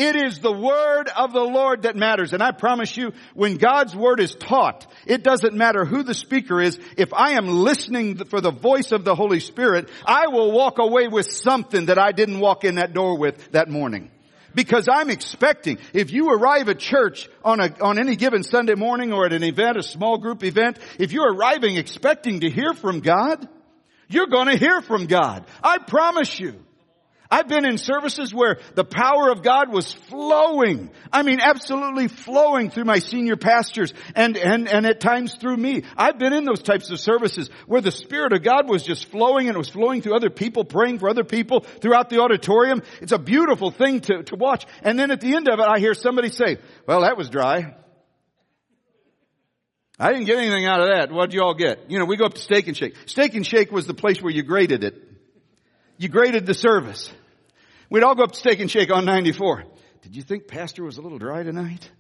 It 0.01 0.17
is 0.17 0.39
the 0.39 0.51
word 0.51 1.11
of 1.15 1.35
the 1.35 1.45
Lord 1.45 1.83
that 1.83 1.95
matters. 1.95 2.33
And 2.33 2.43
I 2.43 2.53
promise 2.53 2.97
you, 2.97 3.13
when 3.35 3.59
God's 3.59 3.95
word 3.95 4.19
is 4.19 4.35
taught, 4.35 4.87
it 5.07 5.23
doesn't 5.23 5.55
matter 5.55 5.85
who 5.85 6.03
the 6.03 6.15
speaker 6.15 6.59
is. 6.59 6.79
If 6.97 7.13
I 7.13 7.33
am 7.33 7.47
listening 7.47 8.17
for 8.25 8.41
the 8.41 8.51
voice 8.51 8.93
of 8.93 9.05
the 9.05 9.15
Holy 9.15 9.41
Spirit, 9.41 9.91
I 10.07 10.29
will 10.29 10.53
walk 10.53 10.79
away 10.79 11.09
with 11.09 11.31
something 11.31 11.87
that 11.87 11.99
I 11.99 12.13
didn't 12.13 12.41
walk 12.41 12.65
in 12.65 12.77
that 12.77 12.95
door 12.95 13.19
with 13.19 13.53
that 13.53 13.69
morning. 13.69 14.11
Because 14.55 14.89
I'm 14.91 15.11
expecting, 15.11 15.79
if 15.93 16.13
you 16.13 16.31
arrive 16.31 16.69
at 16.69 16.79
church 16.79 17.29
on 17.45 17.61
a, 17.61 17.75
on 17.81 17.99
any 17.99 18.17
given 18.17 18.43
Sunday 18.43 18.75
morning 18.75 19.13
or 19.13 19.27
at 19.27 19.33
an 19.33 19.45
event, 19.45 19.77
a 19.77 19.83
small 19.83 20.19
group 20.19 20.43
event, 20.45 20.79
if 20.99 21.13
you're 21.13 21.33
arriving 21.33 21.77
expecting 21.77 22.41
to 22.41 22.51
hear 22.51 22.75
from 22.75 23.01
God, 23.01 23.49
you're 24.09 24.27
gonna 24.27 24.57
hear 24.57 24.81
from 24.81 25.07
God. 25.07 25.45
I 25.63 25.79
promise 25.79 26.39
you. 26.39 26.65
I've 27.31 27.47
been 27.47 27.65
in 27.65 27.79
services 27.79 28.35
where 28.35 28.59
the 28.75 28.85
power 28.85 29.31
of 29.31 29.43
God 29.43 29.73
was 29.73 29.93
flowing. 29.93 30.91
I 31.13 31.23
mean, 31.23 31.39
absolutely 31.41 32.09
flowing 32.09 32.71
through 32.71 32.87
my 32.87 32.99
senior 32.99 33.37
pastors 33.37 33.95
and, 34.17 34.37
and, 34.37 34.69
and 34.69 34.85
at 34.85 34.99
times 34.99 35.37
through 35.37 35.57
me. 35.57 35.85
I've 35.97 36.19
been 36.19 36.33
in 36.33 36.45
those 36.45 36.61
types 36.61 36.91
of 36.91 36.99
services 36.99 37.49
where 37.69 37.81
the 37.81 37.93
Spirit 37.93 38.33
of 38.33 38.43
God 38.43 38.69
was 38.69 38.83
just 38.83 39.07
flowing 39.07 39.47
and 39.47 39.55
it 39.55 39.59
was 39.59 39.69
flowing 39.69 40.03
through 40.03 40.17
other 40.17 40.31
people, 40.31 40.65
praying 40.65 40.99
for 40.99 41.09
other 41.09 41.23
people 41.23 41.61
throughout 41.61 42.11
the 42.11 42.21
auditorium. 42.21 42.83
It's 43.01 43.13
a 43.13 43.19
beautiful 43.19 43.71
thing 43.71 44.01
to, 44.01 44.25
to 44.25 44.35
watch. 44.35 44.67
And 44.83 44.99
then 44.99 45.13
at 45.13 45.21
the 45.21 45.37
end 45.37 45.49
of 45.49 45.61
it, 45.61 45.67
I 45.69 45.79
hear 45.79 45.95
somebody 45.95 46.31
say, 46.31 46.59
well, 46.89 47.03
that 47.03 47.17
was 47.17 47.29
dry. 47.29 47.77
I 50.01 50.13
didn't 50.13 50.27
get 50.27 50.39
anything 50.39 50.67
out 50.67 50.81
of 50.81 50.89
that. 50.89 51.13
What'd 51.13 51.33
you 51.33 51.43
all 51.43 51.55
get? 51.55 51.91
You 51.91 52.01
know, 52.01 52.07
we 52.07 52.17
go 52.17 52.25
up 52.25 52.35
to 52.35 52.41
Steak 52.41 52.67
and 52.67 52.77
Shake. 52.77 52.97
Steak 53.07 53.35
and 53.35 53.47
Shake 53.47 53.71
was 53.71 53.87
the 53.87 53.95
place 53.95 54.21
where 54.21 54.33
you 54.33 54.43
graded 54.43 54.83
it. 54.83 54.95
You 55.97 56.09
graded 56.09 56.47
the 56.47 56.55
service. 56.55 57.13
We'd 57.91 58.05
all 58.05 58.15
go 58.15 58.23
up 58.23 58.33
to 58.33 58.39
Steak 58.39 58.61
and 58.61 58.71
Shake 58.71 58.93
on 58.93 59.05
94. 59.05 59.65
Did 60.03 60.17
you 60.17 60.23
think 60.23 60.47
Pastor 60.47 60.85
was 60.85 60.97
a 60.97 61.03
little 61.03 61.19
dry 61.19 61.43
tonight? 61.43 61.91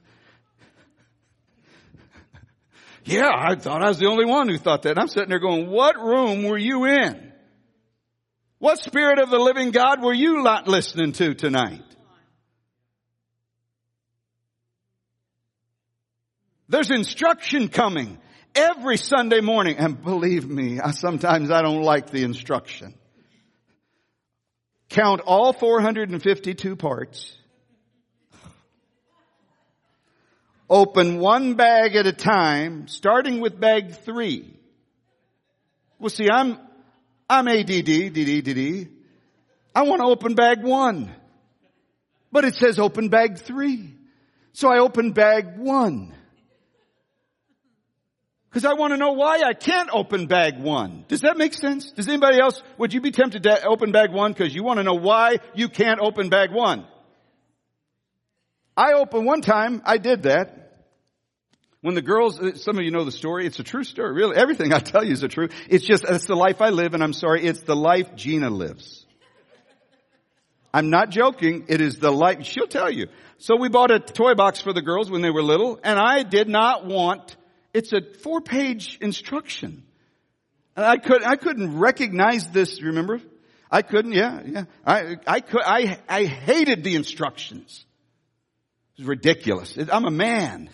yeah, 3.04 3.28
I 3.34 3.56
thought 3.56 3.82
I 3.82 3.88
was 3.88 3.98
the 3.98 4.06
only 4.06 4.24
one 4.24 4.48
who 4.48 4.56
thought 4.56 4.82
that. 4.82 4.90
And 4.90 5.00
I'm 5.00 5.08
sitting 5.08 5.28
there 5.28 5.40
going, 5.40 5.68
what 5.68 5.96
room 5.98 6.44
were 6.44 6.56
you 6.56 6.84
in? 6.84 7.32
What 8.60 8.78
spirit 8.78 9.18
of 9.18 9.30
the 9.30 9.38
living 9.38 9.72
God 9.72 10.00
were 10.00 10.14
you 10.14 10.42
not 10.42 10.68
listening 10.68 11.12
to 11.14 11.34
tonight? 11.34 11.82
There's 16.68 16.92
instruction 16.92 17.66
coming 17.66 18.18
every 18.54 18.96
Sunday 18.96 19.40
morning. 19.40 19.78
And 19.78 20.00
believe 20.00 20.48
me, 20.48 20.78
I, 20.78 20.92
sometimes 20.92 21.50
I 21.50 21.62
don't 21.62 21.82
like 21.82 22.10
the 22.10 22.22
instruction 22.22 22.94
count 24.90 25.22
all 25.24 25.52
452 25.52 26.76
parts, 26.76 27.36
open 30.68 31.18
one 31.18 31.54
bag 31.54 31.96
at 31.96 32.06
a 32.06 32.12
time, 32.12 32.86
starting 32.88 33.40
with 33.40 33.58
bag 33.58 33.94
three. 34.04 34.52
Well, 35.98 36.10
see, 36.10 36.28
I'm, 36.30 36.58
I'm 37.28 37.48
ADD, 37.48 37.76
DD, 37.76 38.42
DD. 38.42 38.88
I 39.74 39.82
want 39.82 40.00
to 40.00 40.06
open 40.06 40.34
bag 40.34 40.62
one. 40.62 41.14
But 42.32 42.44
it 42.44 42.54
says 42.54 42.78
open 42.78 43.08
bag 43.08 43.38
three. 43.38 43.94
So 44.52 44.70
I 44.70 44.78
open 44.78 45.12
bag 45.12 45.58
one. 45.58 46.14
Because 48.50 48.64
I 48.64 48.72
want 48.72 48.92
to 48.92 48.96
know 48.96 49.12
why 49.12 49.42
I 49.46 49.54
can't 49.54 49.90
open 49.92 50.26
bag 50.26 50.58
one. 50.58 51.04
Does 51.06 51.20
that 51.20 51.36
make 51.38 51.54
sense? 51.54 51.92
Does 51.92 52.08
anybody 52.08 52.40
else, 52.40 52.60
would 52.78 52.92
you 52.92 53.00
be 53.00 53.12
tempted 53.12 53.44
to 53.44 53.64
open 53.64 53.92
bag 53.92 54.12
one 54.12 54.32
because 54.32 54.52
you 54.52 54.64
want 54.64 54.78
to 54.78 54.82
know 54.82 54.94
why 54.94 55.38
you 55.54 55.68
can't 55.68 56.00
open 56.00 56.30
bag 56.30 56.50
one? 56.50 56.84
I 58.76 58.94
opened 58.94 59.24
one 59.24 59.40
time, 59.40 59.82
I 59.84 59.98
did 59.98 60.24
that. 60.24 60.56
When 61.80 61.94
the 61.94 62.02
girls, 62.02 62.40
uh, 62.40 62.56
some 62.56 62.76
of 62.76 62.84
you 62.84 62.90
know 62.90 63.04
the 63.04 63.12
story, 63.12 63.46
it's 63.46 63.58
a 63.60 63.62
true 63.62 63.84
story, 63.84 64.12
really. 64.12 64.36
Everything 64.36 64.72
I 64.72 64.80
tell 64.80 65.04
you 65.04 65.12
is 65.12 65.22
a 65.22 65.28
true. 65.28 65.48
It's 65.68 65.84
just, 65.84 66.04
it's 66.04 66.26
the 66.26 66.34
life 66.34 66.60
I 66.60 66.70
live 66.70 66.92
and 66.94 67.02
I'm 67.02 67.12
sorry, 67.12 67.44
it's 67.44 67.60
the 67.60 67.76
life 67.76 68.16
Gina 68.16 68.50
lives. 68.50 69.06
I'm 70.74 70.90
not 70.90 71.10
joking, 71.10 71.66
it 71.68 71.80
is 71.80 71.98
the 71.98 72.10
life, 72.10 72.44
she'll 72.44 72.66
tell 72.66 72.90
you. 72.90 73.06
So 73.38 73.56
we 73.56 73.68
bought 73.68 73.90
a 73.92 74.00
toy 74.00 74.34
box 74.34 74.60
for 74.60 74.72
the 74.72 74.82
girls 74.82 75.08
when 75.08 75.22
they 75.22 75.30
were 75.30 75.42
little 75.42 75.78
and 75.82 75.98
I 75.98 76.24
did 76.24 76.48
not 76.48 76.84
want 76.84 77.36
it's 77.72 77.92
a 77.92 78.00
four 78.22 78.40
page 78.40 78.98
instruction. 79.00 79.84
And 80.76 80.84
I 80.84 80.96
could, 80.96 81.22
I 81.22 81.36
couldn't 81.36 81.78
recognize 81.78 82.48
this, 82.48 82.82
remember? 82.82 83.20
I 83.70 83.82
couldn't, 83.82 84.12
yeah, 84.12 84.40
yeah. 84.44 84.64
I, 84.84 85.16
I 85.26 85.40
could, 85.40 85.62
I, 85.64 85.98
I 86.08 86.24
hated 86.24 86.82
the 86.82 86.96
instructions. 86.96 87.84
It 88.96 89.02
was 89.02 89.08
ridiculous. 89.08 89.78
I'm 89.90 90.04
a 90.04 90.10
man. 90.10 90.70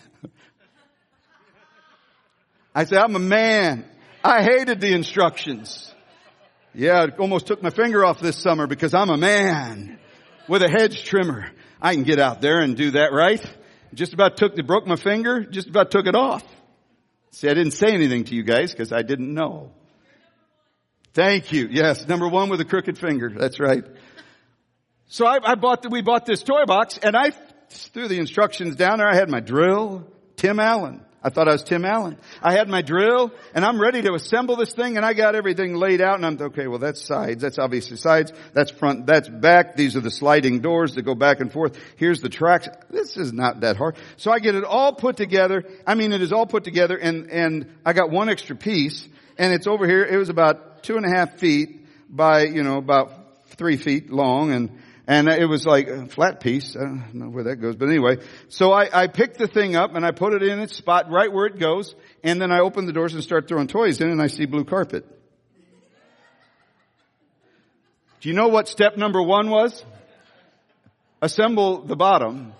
I 2.73 2.85
said, 2.85 2.99
I'm 2.99 3.15
a 3.15 3.19
man. 3.19 3.85
I 4.23 4.43
hated 4.43 4.81
the 4.81 4.93
instructions. 4.93 5.93
Yeah, 6.73 7.05
it 7.05 7.19
almost 7.19 7.47
took 7.47 7.63
my 7.63 7.69
finger 7.69 8.05
off 8.05 8.19
this 8.19 8.37
summer 8.37 8.67
because 8.67 8.93
I'm 8.93 9.09
a 9.09 9.17
man 9.17 9.99
with 10.47 10.61
a 10.61 10.69
hedge 10.69 11.03
trimmer. 11.03 11.49
I 11.81 11.93
can 11.93 12.03
get 12.03 12.19
out 12.19 12.41
there 12.41 12.59
and 12.61 12.75
do 12.75 12.91
that, 12.91 13.11
right? 13.13 13.43
Just 13.93 14.13
about 14.13 14.37
took, 14.37 14.55
the 14.55 14.63
broke 14.63 14.85
my 14.85 14.95
finger, 14.95 15.43
just 15.43 15.67
about 15.67 15.91
took 15.91 16.05
it 16.07 16.15
off. 16.15 16.43
See, 17.31 17.49
I 17.49 17.53
didn't 17.53 17.73
say 17.73 17.87
anything 17.87 18.23
to 18.25 18.35
you 18.35 18.43
guys 18.43 18.71
because 18.71 18.91
I 18.91 19.01
didn't 19.01 19.33
know. 19.33 19.71
Thank 21.13 21.51
you. 21.51 21.67
Yes, 21.69 22.07
number 22.07 22.27
one 22.27 22.49
with 22.49 22.61
a 22.61 22.65
crooked 22.65 22.97
finger. 22.97 23.29
That's 23.35 23.59
right. 23.59 23.83
So 25.07 25.25
I, 25.25 25.39
I 25.43 25.55
bought 25.55 25.81
the, 25.81 25.89
we 25.89 26.01
bought 26.01 26.25
this 26.25 26.43
toy 26.43 26.65
box 26.65 26.97
and 26.97 27.15
I 27.15 27.31
threw 27.69 28.07
the 28.07 28.19
instructions 28.19 28.75
down 28.75 28.99
there. 28.99 29.07
I 29.07 29.15
had 29.15 29.29
my 29.29 29.39
drill, 29.39 30.05
Tim 30.35 30.59
Allen. 30.59 31.03
I 31.23 31.29
thought 31.29 31.47
I 31.47 31.53
was 31.53 31.63
Tim 31.63 31.83
Allen. 31.83 32.17
I 32.43 32.53
had 32.53 32.69
my 32.69 32.83
drill 32.83 33.31
and 33.55 33.65
I'm 33.65 33.81
ready 33.81 34.03
to 34.03 34.13
assemble 34.13 34.55
this 34.55 34.73
thing 34.73 34.97
and 34.97 35.05
I 35.05 35.13
got 35.13 35.33
everything 35.33 35.75
laid 35.75 35.99
out 35.99 36.15
and 36.15 36.25
I'm, 36.25 36.39
okay, 36.39 36.67
well 36.67 36.77
that's 36.77 37.01
sides. 37.01 37.41
That's 37.41 37.57
obviously 37.57 37.97
sides. 37.97 38.31
That's 38.53 38.71
front. 38.71 39.07
That's 39.07 39.27
back. 39.27 39.75
These 39.75 39.95
are 39.95 39.99
the 39.99 40.11
sliding 40.11 40.59
doors 40.59 40.93
that 40.93 41.01
go 41.01 41.15
back 41.15 41.39
and 41.39 41.51
forth. 41.51 41.77
Here's 41.95 42.21
the 42.21 42.29
tracks. 42.29 42.69
This 42.91 43.17
is 43.17 43.33
not 43.33 43.61
that 43.61 43.77
hard. 43.77 43.97
So 44.17 44.31
I 44.31 44.39
get 44.39 44.53
it 44.53 44.63
all 44.63 44.93
put 44.93 45.17
together. 45.17 45.63
I 45.87 45.95
mean, 45.95 46.13
it 46.13 46.21
is 46.21 46.31
all 46.31 46.45
put 46.45 46.63
together 46.63 46.95
and, 46.95 47.31
and 47.31 47.75
I 47.83 47.93
got 47.93 48.11
one 48.11 48.29
extra 48.29 48.55
piece 48.55 49.07
and 49.39 49.51
it's 49.53 49.65
over 49.65 49.87
here. 49.87 50.03
It 50.05 50.17
was 50.17 50.29
about 50.29 50.83
two 50.83 50.97
and 50.97 51.05
a 51.05 51.09
half 51.09 51.39
feet 51.39 51.85
by, 52.09 52.43
you 52.43 52.63
know, 52.63 52.77
about 52.77 53.11
three 53.57 53.77
feet 53.77 54.11
long 54.11 54.51
and, 54.51 54.69
and 55.07 55.29
it 55.29 55.45
was 55.45 55.65
like 55.65 55.87
a 55.87 56.05
flat 56.05 56.41
piece. 56.41 56.75
I 56.75 56.81
don't 56.81 57.13
know 57.13 57.29
where 57.29 57.45
that 57.45 57.55
goes, 57.55 57.77
but 57.77 57.87
anyway. 57.87 58.17
So 58.49 58.73
I, 58.73 59.03
I 59.03 59.07
picked 59.07 59.37
the 59.37 59.47
thing 59.47 59.77
up 59.77 59.95
and 59.95 60.05
I 60.05 60.11
put 60.11 60.33
it 60.33 60.43
in 60.43 60.59
its 60.59 60.75
spot 60.75 61.09
right 61.09 61.31
where 61.31 61.45
it 61.45 61.57
goes. 61.57 61.95
And 62.23 62.41
then 62.41 62.51
I 62.51 62.59
open 62.59 62.85
the 62.85 62.91
doors 62.91 63.13
and 63.13 63.23
start 63.23 63.47
throwing 63.47 63.67
toys 63.67 64.01
in 64.01 64.09
and 64.09 64.21
I 64.21 64.27
see 64.27 64.45
blue 64.45 64.65
carpet. 64.65 65.05
Do 68.19 68.27
you 68.27 68.35
know 68.35 68.49
what 68.49 68.67
step 68.67 68.97
number 68.97 69.23
one 69.23 69.49
was? 69.49 69.85
Assemble 71.21 71.83
the 71.83 71.95
bottom 71.95 72.51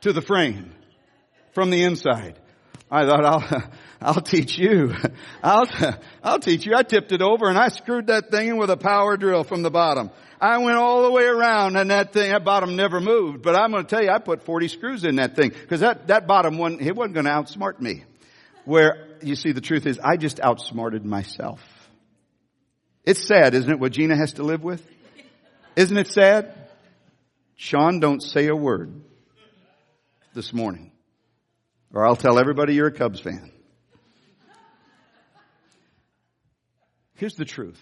to 0.00 0.14
the 0.14 0.22
frame 0.22 0.72
from 1.52 1.68
the 1.68 1.84
inside. 1.84 2.38
I 2.90 3.04
thought 3.04 3.24
I'll, 3.24 3.70
I'll 4.04 4.20
teach 4.20 4.58
you. 4.58 4.94
I'll, 5.42 5.68
I'll 6.22 6.38
teach 6.38 6.66
you. 6.66 6.74
I 6.74 6.82
tipped 6.82 7.12
it 7.12 7.22
over 7.22 7.48
and 7.48 7.58
I 7.58 7.68
screwed 7.68 8.08
that 8.08 8.30
thing 8.30 8.48
in 8.48 8.56
with 8.56 8.70
a 8.70 8.76
power 8.76 9.16
drill 9.16 9.44
from 9.44 9.62
the 9.62 9.70
bottom. 9.70 10.10
I 10.40 10.58
went 10.58 10.76
all 10.76 11.04
the 11.04 11.10
way 11.10 11.24
around 11.24 11.76
and 11.76 11.90
that 11.90 12.12
thing, 12.12 12.30
that 12.30 12.44
bottom 12.44 12.76
never 12.76 13.00
moved. 13.00 13.42
But 13.42 13.54
I'm 13.54 13.70
going 13.70 13.84
to 13.84 13.88
tell 13.88 14.02
you, 14.02 14.10
I 14.10 14.18
put 14.18 14.42
40 14.42 14.68
screws 14.68 15.04
in 15.04 15.16
that 15.16 15.36
thing 15.36 15.50
because 15.50 15.80
that, 15.80 16.08
that 16.08 16.26
bottom 16.26 16.58
one, 16.58 16.80
it 16.80 16.96
wasn't 16.96 17.14
going 17.14 17.26
to 17.26 17.32
outsmart 17.32 17.80
me. 17.80 18.04
Where 18.64 19.08
you 19.22 19.36
see 19.36 19.52
the 19.52 19.60
truth 19.60 19.86
is 19.86 19.98
I 19.98 20.16
just 20.16 20.40
outsmarted 20.40 21.04
myself. 21.04 21.60
It's 23.04 23.26
sad, 23.26 23.54
isn't 23.54 23.70
it, 23.70 23.80
what 23.80 23.92
Gina 23.92 24.16
has 24.16 24.34
to 24.34 24.42
live 24.42 24.62
with? 24.62 24.86
Isn't 25.74 25.96
it 25.96 26.08
sad? 26.08 26.54
Sean, 27.56 28.00
don't 28.00 28.22
say 28.22 28.48
a 28.48 28.54
word 28.54 28.92
this 30.34 30.52
morning 30.52 30.92
or 31.92 32.06
I'll 32.06 32.16
tell 32.16 32.38
everybody 32.38 32.74
you're 32.74 32.88
a 32.88 32.92
Cubs 32.92 33.20
fan. 33.20 33.50
Here's 37.22 37.36
the 37.36 37.44
truth. 37.44 37.80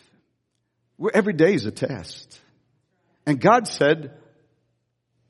Every 1.14 1.33
day 1.33 1.55
is 1.55 1.64
a 1.64 1.70
test. 1.70 2.38
And 3.24 3.40
God 3.40 3.66
said, 3.66 4.12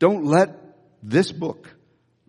don't 0.01 0.25
let 0.25 0.59
this 1.01 1.31
book 1.31 1.73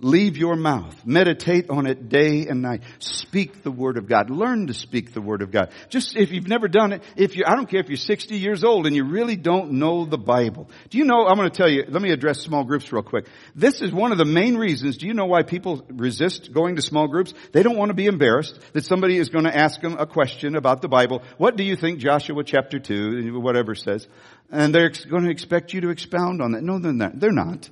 leave 0.02 0.38
your 0.38 0.56
mouth. 0.56 0.96
Meditate 1.06 1.70
on 1.70 1.86
it 1.88 2.10
day 2.10 2.48
and 2.48 2.62
night. 2.62 2.82
Speak 3.00 3.64
the 3.64 3.72
word 3.72 3.98
of 3.98 4.08
God. 4.08 4.30
Learn 4.30 4.68
to 4.68 4.74
speak 4.74 5.14
the 5.14 5.22
word 5.22 5.42
of 5.42 5.52
God. 5.52 5.72
Just 5.90 6.16
if 6.16 6.32
you've 6.32 6.48
never 6.48 6.68
done 6.68 6.94
it, 6.94 7.04
if 7.16 7.36
you, 7.36 7.44
I 7.46 7.56
don't 7.56 7.70
care 7.70 7.80
if 7.80 7.90
you're 7.90 7.98
60 7.98 8.36
years 8.36 8.64
old 8.64 8.88
and 8.88 8.96
you 8.96 9.06
really 9.06 9.36
don't 9.36 9.74
know 9.74 10.06
the 10.06 10.18
Bible. 10.18 10.70
Do 10.90 10.98
you 10.98 11.06
know, 11.06 11.28
I'm 11.28 11.38
going 11.38 11.50
to 11.50 11.56
tell 11.56 11.70
you, 11.70 11.86
let 11.88 12.02
me 12.02 12.12
address 12.12 12.42
small 12.42 12.64
groups 12.64 12.92
real 12.92 13.04
quick. 13.04 13.28
This 13.56 13.82
is 13.82 13.92
one 13.92 14.12
of 14.12 14.18
the 14.18 14.26
main 14.26 14.58
reasons, 14.58 14.98
do 14.98 15.08
you 15.08 15.14
know 15.14 15.26
why 15.26 15.44
people 15.44 15.86
resist 15.90 16.54
going 16.54 16.76
to 16.76 16.82
small 16.82 17.08
groups? 17.08 17.34
They 17.52 17.64
don't 17.64 17.78
want 17.78 17.90
to 17.90 17.96
be 17.96 18.08
embarrassed 18.08 18.60
that 18.74 18.86
somebody 18.86 19.18
is 19.18 19.30
going 19.30 19.46
to 19.46 19.56
ask 19.56 19.82
them 19.82 19.98
a 19.98 20.06
question 20.06 20.56
about 20.56 20.82
the 20.82 20.88
Bible. 20.88 21.24
What 21.38 21.56
do 21.56 21.64
you 21.64 21.76
think 21.76 22.00
Joshua 22.00 22.44
chapter 22.44 22.80
2, 22.80 23.40
whatever 23.40 23.76
says? 23.76 24.08
And 24.52 24.76
they're 24.76 24.92
going 25.10 25.24
to 25.24 25.32
expect 25.32 25.74
you 25.74 25.82
to 25.82 25.90
expound 25.90 26.42
on 26.42 26.52
that. 26.52 26.64
No, 26.64 26.80
they're 26.80 26.92
not. 26.92 27.20
They're 27.20 27.32
not. 27.32 27.70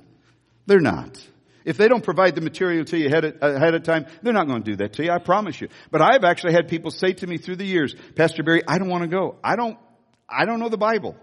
They're 0.66 0.80
not. 0.80 1.20
If 1.64 1.76
they 1.76 1.88
don't 1.88 2.02
provide 2.02 2.34
the 2.34 2.40
material 2.40 2.84
to 2.86 2.98
you 2.98 3.06
ahead 3.06 3.24
of, 3.24 3.36
ahead 3.42 3.74
of 3.74 3.82
time, 3.82 4.06
they're 4.22 4.32
not 4.32 4.46
going 4.46 4.62
to 4.62 4.70
do 4.70 4.76
that 4.76 4.94
to 4.94 5.04
you. 5.04 5.10
I 5.10 5.18
promise 5.18 5.60
you. 5.60 5.68
But 5.90 6.02
I've 6.02 6.24
actually 6.24 6.52
had 6.54 6.68
people 6.68 6.90
say 6.90 7.12
to 7.14 7.26
me 7.26 7.38
through 7.38 7.56
the 7.56 7.66
years, 7.66 7.94
Pastor 8.14 8.42
Barry, 8.42 8.62
I 8.66 8.78
don't 8.78 8.88
want 8.88 9.02
to 9.02 9.08
go. 9.08 9.36
I 9.44 9.56
don't, 9.56 9.78
I 10.28 10.44
don't 10.44 10.60
know 10.60 10.68
the 10.68 10.78
Bible. 10.78 11.16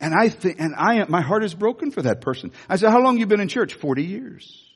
And 0.00 0.14
I 0.14 0.28
think, 0.30 0.58
and 0.58 0.74
I, 0.74 1.04
my 1.08 1.20
heart 1.20 1.44
is 1.44 1.54
broken 1.54 1.90
for 1.90 2.02
that 2.02 2.22
person. 2.22 2.52
I 2.68 2.76
said, 2.76 2.90
how 2.90 3.00
long 3.00 3.18
you 3.18 3.26
been 3.26 3.40
in 3.40 3.48
church? 3.48 3.74
40 3.74 4.02
years. 4.02 4.66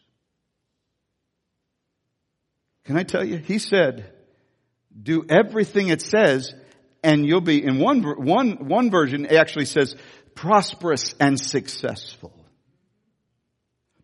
Can 2.85 2.99
I 2.99 3.03
tell 3.03 3.25
you? 3.25 3.39
He 3.39 3.59
said, 3.59 4.13
do 5.03 5.25
everything 5.29 5.89
it 5.89 6.03
says 6.03 6.55
and 7.03 7.27
you'll 7.27 7.41
be, 7.43 7.63
in 7.63 7.79
one, 7.79 8.03
one, 8.03 8.67
one 8.67 8.91
version 8.91 9.27
actually 9.27 9.67
says, 9.67 9.95
prosperous 10.35 11.15
and 11.21 11.39
successful 11.39 12.44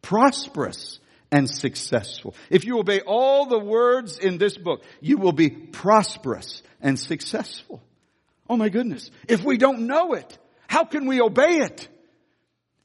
prosperous 0.02 1.00
and 1.30 1.48
successful. 1.48 2.34
If 2.48 2.64
you 2.64 2.78
obey 2.78 3.00
all 3.00 3.46
the 3.46 3.58
words 3.58 4.18
in 4.18 4.38
this 4.38 4.56
book, 4.56 4.82
you 5.00 5.16
will 5.18 5.32
be 5.32 5.50
prosperous 5.50 6.62
and 6.80 6.98
successful. 6.98 7.82
Oh 8.48 8.56
my 8.56 8.68
goodness. 8.68 9.10
If 9.28 9.44
we 9.44 9.56
don't 9.56 9.86
know 9.86 10.14
it, 10.14 10.38
how 10.66 10.84
can 10.84 11.06
we 11.06 11.20
obey 11.20 11.58
it? 11.58 11.88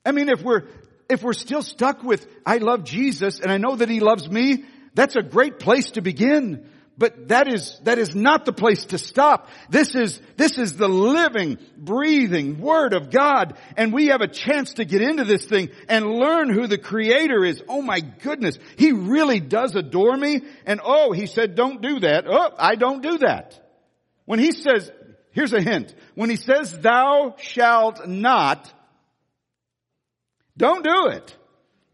I 0.06 0.12
mean, 0.12 0.30
if 0.30 0.44
we're, 0.44 0.64
if 1.10 1.24
we're 1.24 1.34
still 1.34 1.64
stuck 1.64 2.04
with, 2.04 2.28
I 2.46 2.58
love 2.58 2.84
Jesus 2.84 3.40
and 3.40 3.52
I 3.52 3.58
know 3.58 3.76
that 3.76 3.90
He 3.90 4.00
loves 4.00 4.30
me, 4.30 4.64
that's 4.94 5.16
a 5.16 5.24
great 5.24 5.60
place 5.60 5.92
to 5.92 6.02
begin. 6.02 6.70
But 6.98 7.28
that 7.28 7.50
is, 7.50 7.78
that 7.84 7.98
is 7.98 8.16
not 8.16 8.46
the 8.46 8.54
place 8.54 8.86
to 8.86 8.98
stop. 8.98 9.50
This 9.70 9.96
is, 9.96 10.20
this 10.38 10.58
is 10.58 10.78
the 10.78 10.88
living, 10.88 11.58
breathing 11.78 12.62
Word 12.62 12.94
of 12.94 13.12
God. 13.12 13.58
And 13.76 13.92
we 13.92 14.08
have 14.08 14.22
a 14.22 14.28
chance 14.28 14.76
to 14.76 14.86
get 14.86 15.02
into 15.02 15.26
this 15.26 15.46
thing 15.46 15.72
and 15.90 16.06
learn 16.06 16.50
who 16.50 16.68
the 16.68 16.78
Creator 16.78 17.44
is. 17.44 17.62
Oh 17.68 17.82
my 17.82 18.00
goodness. 18.00 18.58
He 18.78 18.94
really 18.94 19.42
does 19.42 19.76
adore 19.76 20.16
me. 20.16 20.42
And 20.66 20.80
oh, 20.82 21.12
He 21.12 21.26
said, 21.26 21.56
don't 21.56 21.82
do 21.82 22.00
that. 22.00 22.26
Oh, 22.30 22.52
I 22.58 22.76
don't 22.76 23.02
do 23.02 23.18
that. 23.18 23.60
When 24.24 24.40
He 24.40 24.54
says, 24.54 24.90
here's 25.32 25.54
a 25.54 25.62
hint. 25.62 25.94
When 26.14 26.30
He 26.30 26.38
says, 26.38 26.80
thou 26.80 27.36
shalt 27.40 28.08
not, 28.08 28.72
don't 30.56 30.84
do 30.84 31.08
it. 31.08 31.36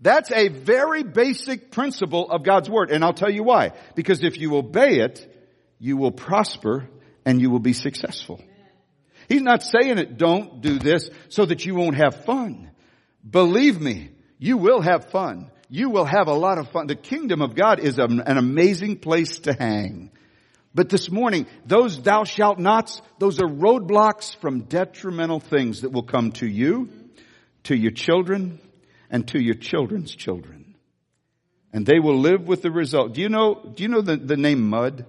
That's 0.01 0.31
a 0.31 0.47
very 0.47 1.03
basic 1.03 1.71
principle 1.71 2.29
of 2.31 2.43
God's 2.43 2.69
Word. 2.69 2.89
And 2.89 3.03
I'll 3.03 3.13
tell 3.13 3.29
you 3.29 3.43
why. 3.43 3.73
Because 3.95 4.23
if 4.23 4.39
you 4.39 4.55
obey 4.55 4.99
it, 4.99 5.27
you 5.79 5.95
will 5.95 6.11
prosper 6.11 6.89
and 7.23 7.39
you 7.39 7.51
will 7.51 7.59
be 7.59 7.73
successful. 7.73 8.41
He's 9.29 9.41
not 9.41 9.63
saying 9.63 9.99
it, 9.99 10.17
don't 10.17 10.61
do 10.61 10.79
this 10.79 11.09
so 11.29 11.45
that 11.45 11.65
you 11.65 11.75
won't 11.75 11.95
have 11.95 12.25
fun. 12.25 12.71
Believe 13.27 13.79
me, 13.79 14.09
you 14.39 14.57
will 14.57 14.81
have 14.81 15.11
fun. 15.11 15.51
You 15.69 15.89
will 15.89 16.05
have 16.05 16.27
a 16.27 16.33
lot 16.33 16.57
of 16.57 16.69
fun. 16.71 16.87
The 16.87 16.95
kingdom 16.95 17.41
of 17.41 17.55
God 17.55 17.79
is 17.79 17.97
an 17.97 18.21
amazing 18.25 18.97
place 18.97 19.39
to 19.39 19.53
hang. 19.53 20.11
But 20.73 20.89
this 20.89 21.11
morning, 21.11 21.47
those 21.65 22.01
thou 22.01 22.23
shalt 22.23 22.57
nots, 22.57 23.01
those 23.19 23.39
are 23.39 23.47
roadblocks 23.47 24.35
from 24.35 24.61
detrimental 24.61 25.39
things 25.39 25.81
that 25.81 25.91
will 25.91 26.03
come 26.03 26.31
to 26.33 26.47
you, 26.47 26.89
to 27.63 27.75
your 27.75 27.91
children, 27.91 28.59
and 29.11 29.27
to 29.27 29.39
your 29.39 29.53
children's 29.53 30.15
children. 30.15 30.75
And 31.71 31.85
they 31.85 31.99
will 31.99 32.17
live 32.17 32.47
with 32.47 32.63
the 32.63 32.71
result. 32.71 33.13
Do 33.13 33.21
you 33.21 33.29
know, 33.29 33.53
do 33.75 33.83
you 33.83 33.89
know 33.89 34.01
the, 34.01 34.17
the 34.17 34.37
name 34.37 34.67
mud? 34.67 35.05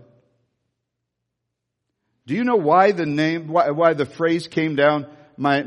Do 2.26 2.34
you 2.34 2.44
know 2.44 2.56
why 2.56 2.92
the 2.92 3.06
name, 3.06 3.48
why, 3.48 3.70
why 3.70 3.94
the 3.94 4.06
phrase 4.06 4.46
came 4.46 4.76
down, 4.76 5.06
my, 5.36 5.62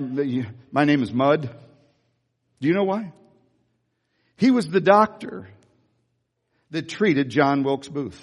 my 0.71 0.85
name 0.85 1.01
is 1.01 1.11
Mud? 1.11 1.49
Do 2.61 2.67
you 2.67 2.73
know 2.73 2.83
why? 2.83 3.11
He 4.37 4.51
was 4.51 4.67
the 4.67 4.79
doctor 4.79 5.49
that 6.71 6.87
treated 6.87 7.29
John 7.29 7.63
Wilkes 7.63 7.89
Booth. 7.89 8.21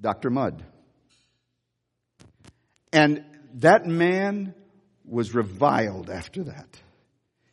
Dr. 0.00 0.30
Mudd. 0.30 0.64
And 2.92 3.24
that 3.54 3.86
man 3.86 4.54
was 5.04 5.34
reviled 5.34 6.10
after 6.10 6.44
that. 6.44 6.81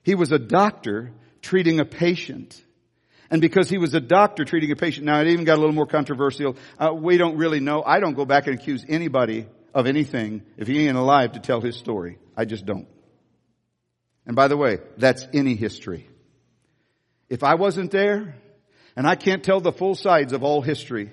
He 0.10 0.16
was 0.16 0.32
a 0.32 0.40
doctor 0.40 1.12
treating 1.44 1.80
a 1.80 1.86
patient. 1.86 2.60
And 3.30 3.42
because 3.42 3.70
he 3.70 3.78
was 3.78 3.94
a 3.94 4.00
doctor 4.00 4.44
treating 4.44 4.72
a 4.72 4.76
patient, 4.76 5.06
now 5.06 5.22
it 5.22 5.28
even 5.28 5.46
got 5.46 5.60
a 5.60 5.62
little 5.62 5.76
more 5.76 5.86
controversial. 5.86 6.56
Uh, 6.80 6.96
we 6.96 7.20
don't 7.20 7.38
really 7.38 7.60
know. 7.60 7.84
I 7.84 8.00
don't 8.00 8.16
go 8.16 8.26
back 8.26 8.48
and 8.48 8.60
accuse 8.60 8.84
anybody 8.90 9.46
of 9.72 9.86
anything 9.86 10.42
if 10.58 10.68
he 10.68 10.88
ain't 10.88 10.98
alive 10.98 11.34
to 11.34 11.40
tell 11.40 11.62
his 11.62 11.78
story. 11.78 12.18
I 12.36 12.46
just 12.46 12.66
don't. 12.66 12.88
And 14.26 14.36
by 14.36 14.48
the 14.48 14.58
way, 14.58 14.80
that's 14.98 15.28
any 15.32 15.54
history. 15.54 16.10
If 17.30 17.44
I 17.44 17.54
wasn't 17.54 17.92
there, 17.92 18.36
and 18.96 19.06
I 19.06 19.14
can't 19.14 19.44
tell 19.44 19.62
the 19.62 19.72
full 19.72 19.94
sides 19.94 20.34
of 20.34 20.42
all 20.42 20.64
history, 20.64 21.12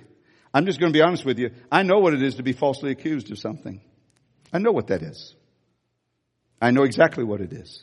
I'm 0.54 0.64
just 0.64 0.80
going 0.80 0.90
to 0.90 0.98
be 0.98 1.02
honest 1.02 1.26
with 1.26 1.38
you. 1.38 1.50
I 1.70 1.82
know 1.82 1.98
what 1.98 2.14
it 2.14 2.22
is 2.22 2.36
to 2.36 2.42
be 2.42 2.54
falsely 2.54 2.92
accused 2.92 3.30
of 3.30 3.38
something. 3.38 3.82
I 4.54 4.58
know 4.58 4.72
what 4.72 4.86
that 4.86 5.02
is. 5.02 5.34
I 6.62 6.70
know 6.70 6.84
exactly 6.84 7.24
what 7.24 7.42
it 7.42 7.52
is. 7.52 7.82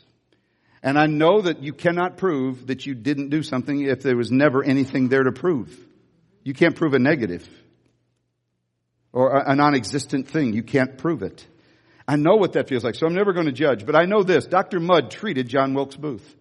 And 0.84 0.98
I 0.98 1.06
know 1.06 1.40
that 1.40 1.62
you 1.62 1.72
cannot 1.72 2.18
prove 2.18 2.66
that 2.66 2.84
you 2.84 2.94
didn't 2.94 3.30
do 3.30 3.42
something 3.42 3.80
if 3.80 4.02
there 4.02 4.18
was 4.18 4.30
never 4.30 4.62
anything 4.62 5.08
there 5.08 5.22
to 5.22 5.32
prove. 5.32 5.74
You 6.44 6.52
can't 6.52 6.76
prove 6.76 6.92
a 6.92 6.98
negative 6.98 7.48
or 9.10 9.34
a 9.34 9.56
non-existent 9.56 10.28
thing. 10.28 10.52
You 10.52 10.62
can't 10.62 10.98
prove 10.98 11.22
it. 11.22 11.46
I 12.06 12.16
know 12.16 12.36
what 12.36 12.52
that 12.52 12.68
feels 12.68 12.84
like, 12.84 12.96
so 12.96 13.06
I'm 13.06 13.14
never 13.14 13.32
going 13.32 13.46
to 13.46 13.52
judge. 13.52 13.86
But 13.86 13.96
I 13.96 14.04
know 14.04 14.22
this. 14.22 14.44
Dr. 14.44 14.78
Mudd 14.78 15.10
treated 15.10 15.48
John 15.48 15.72
Wilkes 15.72 15.96
Booth. 15.96 16.36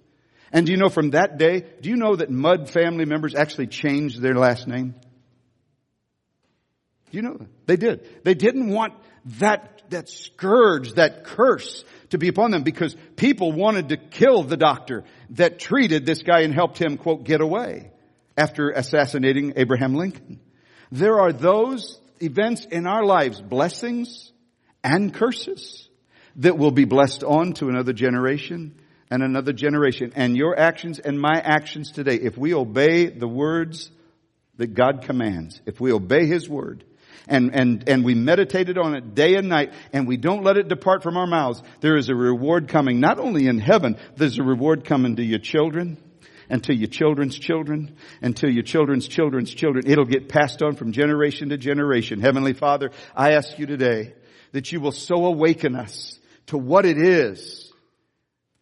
And 0.52 0.66
do 0.66 0.74
you 0.74 0.78
know 0.78 0.89
from 0.89 1.12
that 1.12 1.38
day, 1.38 1.64
do 1.80 1.89
you 1.89 1.96
know 1.96 2.18
that 2.18 2.30
Mudd 2.30 2.70
family 2.70 3.06
members 3.06 3.36
actually 3.36 3.68
changed 3.68 4.22
their 4.22 4.36
last 4.36 4.68
name? 4.68 4.94
Do 7.12 7.18
you 7.18 7.22
know 7.22 7.38
that? 7.38 7.48
They 7.66 7.78
did. 7.78 8.26
They 8.26 8.34
didn't 8.34 8.70
want 8.70 8.94
that, 9.39 9.84
that 9.89 10.10
scourge, 10.10 10.94
that 10.94 11.24
curse 11.24 11.86
to 12.14 12.18
be 12.20 12.28
upon 12.28 12.51
them 12.51 12.64
because 12.64 12.95
people 13.16 13.51
wanted 13.51 13.89
to 13.89 13.97
kill 13.97 14.43
the 14.43 14.55
doctor 14.55 15.03
that 15.32 15.59
treated 15.59 16.05
this 16.05 16.22
guy 16.22 16.41
and 16.41 16.53
helped 16.53 16.80
him, 16.80 16.97
quote, 16.97 17.24
get 17.24 17.41
away 17.41 17.91
after 18.38 18.70
assassinating 18.70 19.53
Abraham 19.55 19.95
Lincoln. 19.95 20.39
There 20.91 21.20
are 21.20 21.34
those 21.34 21.99
events 22.22 22.66
in 22.66 22.86
our 22.86 23.03
lives, 23.03 23.41
blessings 23.41 24.32
and 24.84 25.11
curses 25.14 25.89
that 26.36 26.57
will 26.57 26.72
be 26.72 26.86
blessed 26.86 27.24
on 27.24 27.53
to 27.53 27.70
another 27.70 27.93
generation 27.93 28.80
and 29.09 29.24
another 29.24 29.53
generation. 29.53 30.14
And 30.16 30.38
your 30.38 30.57
actions 30.57 30.99
and 30.99 31.20
my 31.20 31.41
actions 31.43 31.91
today, 31.91 32.16
if 32.16 32.38
we 32.38 32.53
obey 32.53 33.07
the 33.07 33.28
words 33.28 33.91
that 34.57 34.76
God 34.76 35.01
commands, 35.03 35.61
if 35.66 35.82
we 35.82 35.91
obey 35.91 36.28
His 36.28 36.47
word, 36.47 36.84
and, 37.28 37.54
and, 37.54 37.88
and 37.88 38.04
we 38.04 38.16
meditated 38.16 38.78
on 38.78 38.96
it 38.96 39.16
day 39.16 39.36
and 39.36 39.50
night, 39.50 39.74
and 39.92 40.08
we 40.08 40.18
don't 40.18 40.44
let 40.44 40.58
it 40.58 40.68
depart 40.68 41.04
from 41.04 41.18
our 41.18 41.28
mouths, 41.28 41.62
there 41.82 41.98
is 41.98 42.10
a 42.10 42.16
reward 42.16 42.68
coming, 42.68 43.00
not 43.00 43.20
only 43.20 43.48
in 43.48 43.60
heaven, 43.60 43.98
there's 44.16 44.40
a 44.40 44.44
reward 44.44 44.86
coming 44.86 45.16
to 45.16 45.24
your 45.24 45.40
children, 45.40 45.98
and 46.50 46.64
to 46.66 46.76
your 46.76 46.90
children's 46.90 47.38
children, 47.40 47.96
and 48.22 48.36
to 48.38 48.52
your 48.52 48.64
children's 48.64 49.08
children's 49.08 49.54
children. 49.54 49.90
It'll 49.90 50.06
get 50.06 50.30
passed 50.30 50.62
on 50.62 50.76
from 50.76 50.92
generation 50.92 51.50
to 51.50 51.58
generation. 51.58 52.20
Heavenly 52.20 52.54
Father, 52.54 52.92
I 53.16 53.34
ask 53.34 53.58
you 53.58 53.66
today 53.66 54.14
that 54.52 54.72
you 54.72 54.82
will 54.82 54.92
so 54.92 55.26
awaken 55.26 55.76
us 55.76 56.20
to 56.48 56.58
what 56.58 56.86
it 56.86 56.98
is 56.98 57.62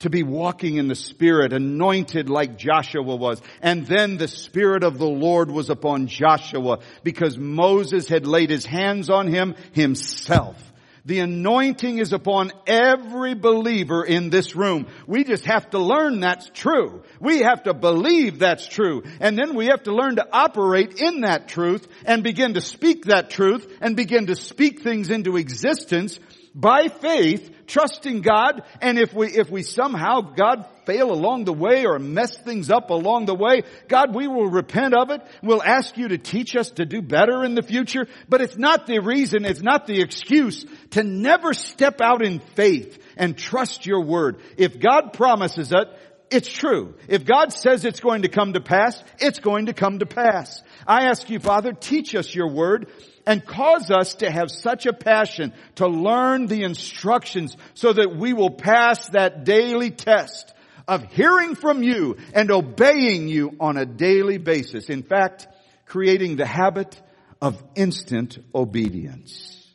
to 0.01 0.09
be 0.09 0.23
walking 0.23 0.77
in 0.77 0.87
the 0.87 0.95
Spirit, 0.95 1.53
anointed 1.53 2.29
like 2.29 2.57
Joshua 2.57 3.15
was. 3.15 3.41
And 3.61 3.85
then 3.87 4.17
the 4.17 4.27
Spirit 4.27 4.83
of 4.83 4.97
the 4.97 5.07
Lord 5.07 5.49
was 5.49 5.69
upon 5.69 6.07
Joshua 6.07 6.79
because 7.03 7.37
Moses 7.37 8.07
had 8.07 8.27
laid 8.27 8.49
his 8.49 8.65
hands 8.65 9.09
on 9.09 9.27
him 9.27 9.55
himself. 9.73 10.55
The 11.03 11.19
anointing 11.19 11.97
is 11.97 12.13
upon 12.13 12.51
every 12.67 13.33
believer 13.33 14.03
in 14.03 14.29
this 14.29 14.55
room. 14.55 14.87
We 15.07 15.23
just 15.23 15.45
have 15.45 15.69
to 15.71 15.79
learn 15.79 16.19
that's 16.19 16.49
true. 16.53 17.01
We 17.19 17.39
have 17.39 17.63
to 17.63 17.73
believe 17.73 18.37
that's 18.37 18.67
true. 18.67 19.03
And 19.19 19.35
then 19.37 19.55
we 19.55 19.67
have 19.67 19.83
to 19.83 19.95
learn 19.95 20.17
to 20.17 20.27
operate 20.31 21.01
in 21.01 21.21
that 21.21 21.47
truth 21.47 21.87
and 22.05 22.23
begin 22.23 22.53
to 22.53 22.61
speak 22.61 23.05
that 23.05 23.31
truth 23.31 23.65
and 23.81 23.95
begin 23.95 24.27
to 24.27 24.35
speak 24.35 24.83
things 24.83 25.09
into 25.09 25.37
existence 25.37 26.19
by 26.53 26.89
faith, 26.89 27.49
trusting 27.67 28.21
God, 28.21 28.63
and 28.81 28.99
if 28.99 29.13
we, 29.13 29.27
if 29.27 29.49
we 29.49 29.63
somehow, 29.63 30.21
God, 30.21 30.65
fail 30.85 31.11
along 31.11 31.45
the 31.45 31.53
way 31.53 31.85
or 31.85 31.99
mess 31.99 32.37
things 32.37 32.69
up 32.69 32.89
along 32.89 33.25
the 33.25 33.35
way, 33.35 33.63
God, 33.87 34.13
we 34.13 34.27
will 34.27 34.47
repent 34.47 34.93
of 34.93 35.11
it. 35.11 35.21
We'll 35.41 35.63
ask 35.63 35.95
you 35.97 36.09
to 36.09 36.17
teach 36.17 36.55
us 36.55 36.71
to 36.71 36.85
do 36.85 37.01
better 37.01 37.45
in 37.45 37.55
the 37.55 37.61
future, 37.61 38.07
but 38.27 38.41
it's 38.41 38.57
not 38.57 38.85
the 38.85 38.99
reason, 38.99 39.45
it's 39.45 39.61
not 39.61 39.87
the 39.87 40.01
excuse 40.01 40.65
to 40.91 41.03
never 41.03 41.53
step 41.53 42.01
out 42.01 42.21
in 42.21 42.39
faith 42.55 43.01
and 43.15 43.37
trust 43.37 43.85
your 43.85 44.03
word. 44.03 44.41
If 44.57 44.79
God 44.79 45.13
promises 45.13 45.71
it, 45.71 45.87
it's 46.32 46.51
true. 46.51 46.95
If 47.07 47.25
God 47.25 47.51
says 47.51 47.86
it's 47.86 47.99
going 47.99 48.21
to 48.21 48.29
come 48.29 48.53
to 48.53 48.61
pass, 48.61 49.03
it's 49.19 49.39
going 49.39 49.65
to 49.65 49.73
come 49.73 49.99
to 49.99 50.05
pass. 50.05 50.63
I 50.88 51.05
ask 51.05 51.29
you, 51.29 51.39
Father, 51.39 51.73
teach 51.73 52.15
us 52.15 52.34
your 52.34 52.49
word 52.49 52.88
and 53.27 53.45
cause 53.45 53.91
us 53.91 54.15
to 54.15 54.32
have 54.32 54.49
such 54.49 54.86
a 54.86 54.93
passion 54.93 55.53
to 55.75 55.88
learn 55.88 56.47
the 56.47 56.63
instructions 56.63 57.55
so 57.73 57.93
that 57.93 58.15
we 58.15 58.34
will 58.34 58.49
pass 58.49 59.09
that 59.09 59.43
daily 59.43 59.91
test 59.91 60.53
of 60.88 61.03
hearing 61.11 61.55
from 61.55 61.84
you 61.84 62.17
and 62.34 62.49
obeying 62.49 63.27
you 63.27 63.55
on 63.59 63.77
a 63.77 63.86
daily 63.86 64.38
basis. 64.38 64.89
In 64.89 65.03
fact, 65.03 65.47
creating 65.86 66.38
the 66.38 66.45
habit 66.45 66.99
of 67.41 67.61
instant 67.75 68.38
obedience. 68.55 69.67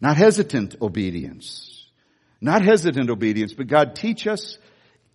Not 0.00 0.16
hesitant 0.16 0.76
obedience. 0.82 1.86
Not 2.40 2.62
hesitant 2.62 3.08
obedience, 3.08 3.54
but 3.54 3.68
God 3.68 3.94
teach 3.94 4.26
us 4.26 4.58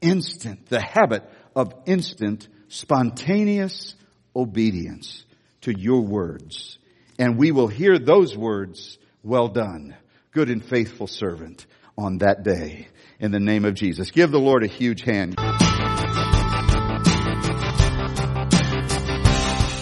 instant, 0.02 0.68
the 0.68 0.82
habit 0.82 1.24
of 1.56 1.74
instant, 1.86 2.48
spontaneous 2.68 3.96
obedience 4.36 5.26
to 5.62 5.78
your 5.78 6.02
words 6.02 6.78
and 7.20 7.38
we 7.38 7.52
will 7.52 7.68
hear 7.68 7.98
those 7.98 8.38
words, 8.38 8.98
well 9.24 9.48
done, 9.48 9.96
good 10.32 10.50
and 10.50 10.64
faithful 10.64 11.08
servant, 11.08 11.66
on 11.98 12.20
that 12.20 12.44
day 12.44 12.88
in 13.20 13.32
the 13.32 13.40
name 13.40 13.66
of 13.66 13.74
Jesus. 13.74 14.12
Give 14.12 14.30
the 14.30 14.40
Lord 14.40 14.64
a 14.64 14.68
huge 14.68 15.02
hand. 15.02 15.36